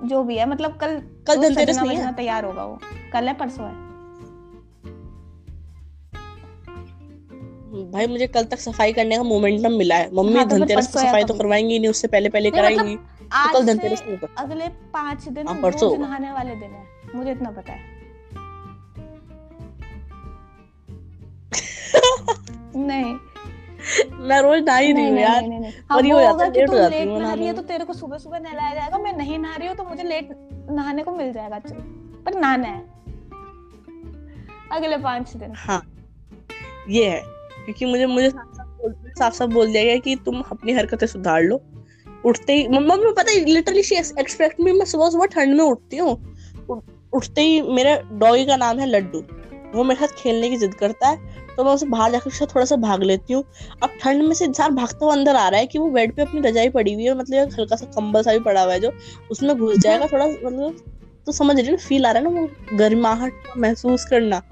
जो 0.09 0.23
भी 0.25 0.37
है 0.39 0.49
मतलब 0.49 0.77
कल 0.77 0.99
कल 1.27 1.43
धनतेरस 1.43 1.79
नहीं 1.79 1.97
है। 1.97 2.15
तैयार 2.17 2.45
होगा 2.45 2.65
वो। 2.65 2.79
कल 3.13 3.29
है 3.29 3.35
परसों 3.35 3.67
है। 3.67 3.87
भाई 7.93 8.07
मुझे 8.07 8.27
कल 8.27 8.45
तक 8.45 8.59
सफ़ाई 8.59 8.93
करने 8.93 9.17
का 9.17 9.23
मोमेंटम 9.23 9.73
मिला 9.73 9.97
है। 9.97 10.11
मम्मी 10.15 10.35
हाँ, 10.35 10.49
तो 10.49 10.57
धनतेरस 10.57 10.87
की 10.87 10.99
सफ़ाई 10.99 11.25
तो 11.25 11.35
करवाएँगी 11.35 11.79
नहीं 11.79 11.91
उससे 11.91 12.09
पहले 12.09 12.29
पहले 12.29 12.49
मतलब 12.49 12.61
कराएँगी। 12.61 12.97
तो 12.97 13.53
कल 13.53 13.67
धनतेरस 13.67 14.03
अगले 14.39 14.69
पाँच 14.95 15.29
दिन 15.29 15.49
हाँ, 15.49 15.57
परसों 15.63 15.97
नहाने 15.99 16.33
वाले 16.33 16.55
दिन 16.55 16.71
है। 16.71 16.87
मुझे 17.15 17.31
इतना 17.31 17.51
पता 17.51 17.73
है। 17.73 17.97
नहीं। 22.79 23.15
मैं 24.21 24.41
रोज 24.43 24.61
नहा 24.61 24.77
ही 24.77 24.93
रही 24.93 24.95
नहीं 24.95 25.11
हूँ 25.11 25.21
यार। 25.21 25.41
नहीं 25.43 25.61
नहीं 25.61 25.73
और 25.73 25.93
हाँ 25.93 26.01
ये 26.03 26.13
हो 26.13 26.21
जाता 26.21 26.45
है, 26.45 26.51
लेट 26.51 26.69
हो 26.71 26.75
जाती 26.75 27.03
हूँ 27.03 27.21
नहा 27.21 27.33
रही 27.35 27.47
है 27.47 27.53
तो 27.55 27.63
तेरे 27.63 27.85
को 27.85 27.93
सुबह 27.93 28.19
सुबह 28.19 28.39
नहलाया 28.39 28.75
जाएगा। 28.75 28.99
मैं 28.99 29.13
नहीं 29.17 29.39
नहा 29.39 29.57
रही 29.57 29.69
हूँ 29.69 29.77
तो 29.77 29.85
मुझे 29.85 30.03
लेट 30.03 30.29
नहाने 30.71 31.03
को 31.03 31.13
मिल 31.13 31.33
जाएगा 31.33 31.59
चल। 31.59 31.75
पर 32.27 32.35
नहाना 32.35 32.69
है। 32.69 32.81
अगले 34.73 34.97
पाँच 34.99 35.37
दिन। 35.37 35.53
हाँ 35.57 35.83
ये 36.89 37.09
है। 37.09 37.23
क्योंकि 37.65 37.85
मुझे 37.85 38.07
मुझे 38.07 38.31
साफ़ 38.31 39.35
साफ़ 39.35 39.51
बोल 39.51 39.73
दिया 39.73 39.85
गया 39.85 39.97
कि 39.99 40.17
तुम 40.17 40.41
अपनी 40.41 40.73
हरकतें 40.73 41.07
सुधार 41.07 41.43
लो। 41.43 41.61
उठते 42.25 42.53
ही 42.53 42.69
मम्मा 42.69 42.97
मैं 42.97 43.13
पता 43.15 43.33
है 43.33 43.45
लिटरली 43.45 43.83
शी 43.83 43.95
एक्सपेक्ट 43.95 44.61
मी 44.61 44.73
मैं 44.73 44.85
सुबह 44.87 45.11
सुबह 45.11 45.27
ठंड 45.27 45.57
में 45.57 45.65
उठती 45.65 45.97
हूँ। 45.97 46.13
उठते 47.13 47.41
ही 47.41 47.61
मेरे 47.63 47.95
डॉगी 48.13 48.47
का 48.47 48.57
नाम 48.57 48.79
है 48.79 48.87
लड्डू। 48.87 49.23
वो 49.75 49.85
मेरे 49.85 50.01
साथ 50.01 50.15
खेलने 50.17 50.49
की 50.51 50.57
जिद 50.57 50.75
करता 50.75 51.09
है 51.09 51.37
तो 51.57 51.65
मैं 51.65 51.73
उसे 51.73 51.87
बाहर 51.87 52.11
जाकर 52.13 52.27
उसके 52.27 52.39
साथ 52.39 52.55
थोड़ा 52.55 52.65
सा 52.67 52.77
भाग 52.79 53.03
लेती 53.03 53.33
हूँ। 53.33 53.43
अब 53.83 53.97
ठंड 54.01 54.23
में 54.23 54.35
से 54.35 54.45
इंसान 54.45 54.75
भागता 54.75 55.05
हुआ 55.05 55.15
अंदर 55.15 55.37
आ 55.37 55.49
रहा 55.49 55.61
है 55.61 55.67
कि 55.67 55.79
वो 55.79 55.89
बेड 55.91 56.15
पे 56.17 56.23
अपनी 56.23 56.41
रजाई 56.41 56.69
पड़ी 56.69 56.93
हुई 56.95 57.05
है 57.05 57.17
मतलब 57.19 57.53
हल्का 57.59 57.77
सा 57.77 57.87
कंबल 57.97 58.23
सा 58.23 58.33
भी 58.33 58.39
पड़ा 58.41 58.63
हुआ 58.63 58.73
है 58.73 58.81
जो 58.81 58.93
उसमें 59.31 59.57
घुस 59.57 59.79
जाएगा 59.79 60.07
थोड़ा 60.07 60.27
मतलब 60.27 60.77
तो 61.27 61.33
समझ 61.33 61.59
रही 61.59 61.67
है 61.67 61.77
फील 61.79 62.07
आ 62.07 62.11
रहा 62.11 62.23
है 62.23 62.35
ना 62.35 62.41
वो 62.41 62.77
गर्माहट 62.77 63.33
महसूस 63.57 64.05
करना। 64.05 64.43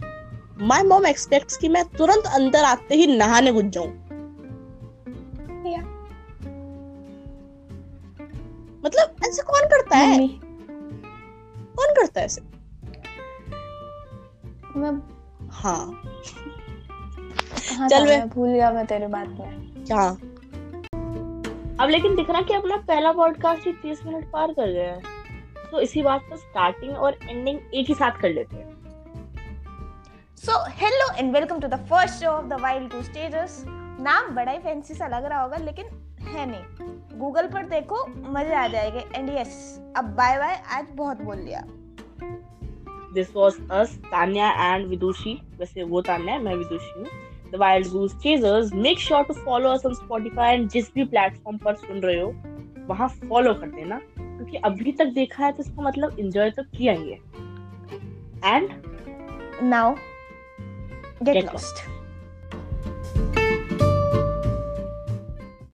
माय 0.63 0.83
मॉम 0.83 1.07
एक्सपेक्ट्स 1.07 1.57
कि 1.57 1.69
मैं 1.69 1.85
तुरंत 1.89 2.27
अंदर 2.35 2.65
आते 2.65 2.95
ही 2.95 3.07
नहाने 3.07 3.53
घुस 3.53 3.65
जाऊँ। 3.65 3.89
मतलब 8.85 9.17
ऐसे 9.27 9.43
कौन 9.43 9.69
करता 9.69 9.97
है? 9.97 10.19
कौन 11.77 11.95
करता 11.95 12.21
है 12.21 12.27
ऐसे? 12.27 12.56
मैं 14.77 14.91
हाँ। 15.51 16.03
चल 17.89 18.07
मैं 18.07 18.29
भूल 18.29 18.49
गया 18.49 18.71
मैं 18.71 18.87
तेरे 18.87 19.07
बात 19.07 19.29
में। 19.29 19.85
क्या? 19.85 20.09
अब 21.81 21.91
लेकिन 21.91 22.15
दिख 22.17 22.31
रहा 22.31 22.43
कि 22.43 22.55
अपना 22.55 22.77
पहला 22.77 23.13
पॉडकास्ट 23.13 23.67
ही 23.67 23.73
तीस 23.73 24.05
मिनट 24.07 24.31
पार 24.31 24.53
कर 24.53 24.73
गया 24.73 24.93
है। 24.93 25.01
तो 25.71 25.81
इसी 25.81 26.03
बात 26.03 26.21
पर 26.21 26.37
स्टार्टिंग 26.37 26.97
और 26.97 27.19
एंडिंग 27.29 27.59
एक 27.75 27.89
ही 27.89 27.95
साथ 27.95 28.21
कर 28.21 28.31
लेते 28.31 28.57
हैं। 28.57 28.75
So 30.37 30.65
hello 30.69 31.13
and 31.15 31.33
welcome 31.33 31.61
to 31.61 31.69
the 31.69 31.75
first 31.75 32.25
show 32.25 32.31
of 32.31 32.47
the 32.47 32.53
wild 32.53 32.91
two 32.91 33.03
stages 33.03 33.65
नाम 34.01 34.35
बड़ा 34.35 34.53
ही 34.53 34.59
फैंसी 34.59 34.95
सा 34.95 35.07
लग 35.07 35.25
रहा 35.25 35.43
होगा 35.43 35.57
लेकिन 35.57 35.87
है 36.23 36.47
नहीं। 36.51 37.19
गूगल 37.19 37.49
पर 37.49 37.67
देखो 37.67 38.07
मज़े 38.33 38.55
आ 38.55 38.67
जाएँगे। 38.69 39.05
एंड 39.15 39.31
यस 39.31 39.81
अब 39.97 40.05
बाय 40.05 40.39
बाय 40.39 40.63
आज 40.73 40.87
बहुत 40.93 41.23
बोल 41.23 41.37
लिया 41.37 41.65
this 43.17 43.35
was 43.37 43.61
us 43.73 43.97
Tanya 44.05 44.51
and 44.65 44.87
Vidushi 44.89 45.39
वैसे 45.59 45.83
वो 45.85 46.01
तान्या 46.03 46.35
है 46.35 46.43
मैं 46.43 46.55
विदुषी 46.55 46.93
हूँ। 46.99 47.07
The 47.53 47.57
wild 47.61 47.89
goose 47.89 48.15
chasers 48.23 48.73
make 48.75 48.99
sure 48.99 49.23
to 49.25 49.35
follow 49.35 49.71
us 49.71 49.87
on 49.87 49.95
Spotify 49.95 50.55
and 50.55 50.69
जिस 50.71 50.93
भी 50.95 51.05
प्लेटफॉर्म 51.05 51.59
पर 51.65 51.75
सुन 51.77 52.01
रहे 52.01 52.21
हो 52.21 52.35
वहाँ 52.89 53.09
फॉलो 53.29 53.55
कर 53.55 53.71
देना 53.71 54.01
क्योंकि 54.17 54.57
अभी 54.65 54.93
तक 54.93 55.07
देखा 55.15 55.45
है 55.45 55.53
तो 55.53 55.63
इसका 55.63 55.83
मतलब 55.83 56.19
एंजॉय 56.21 56.51
तो 56.51 56.63
किया 56.77 56.93
ही 56.93 57.11
है। 57.11 57.19
And 58.47 58.69
now 59.63 59.95
get 61.23 61.45
lost 61.45 61.85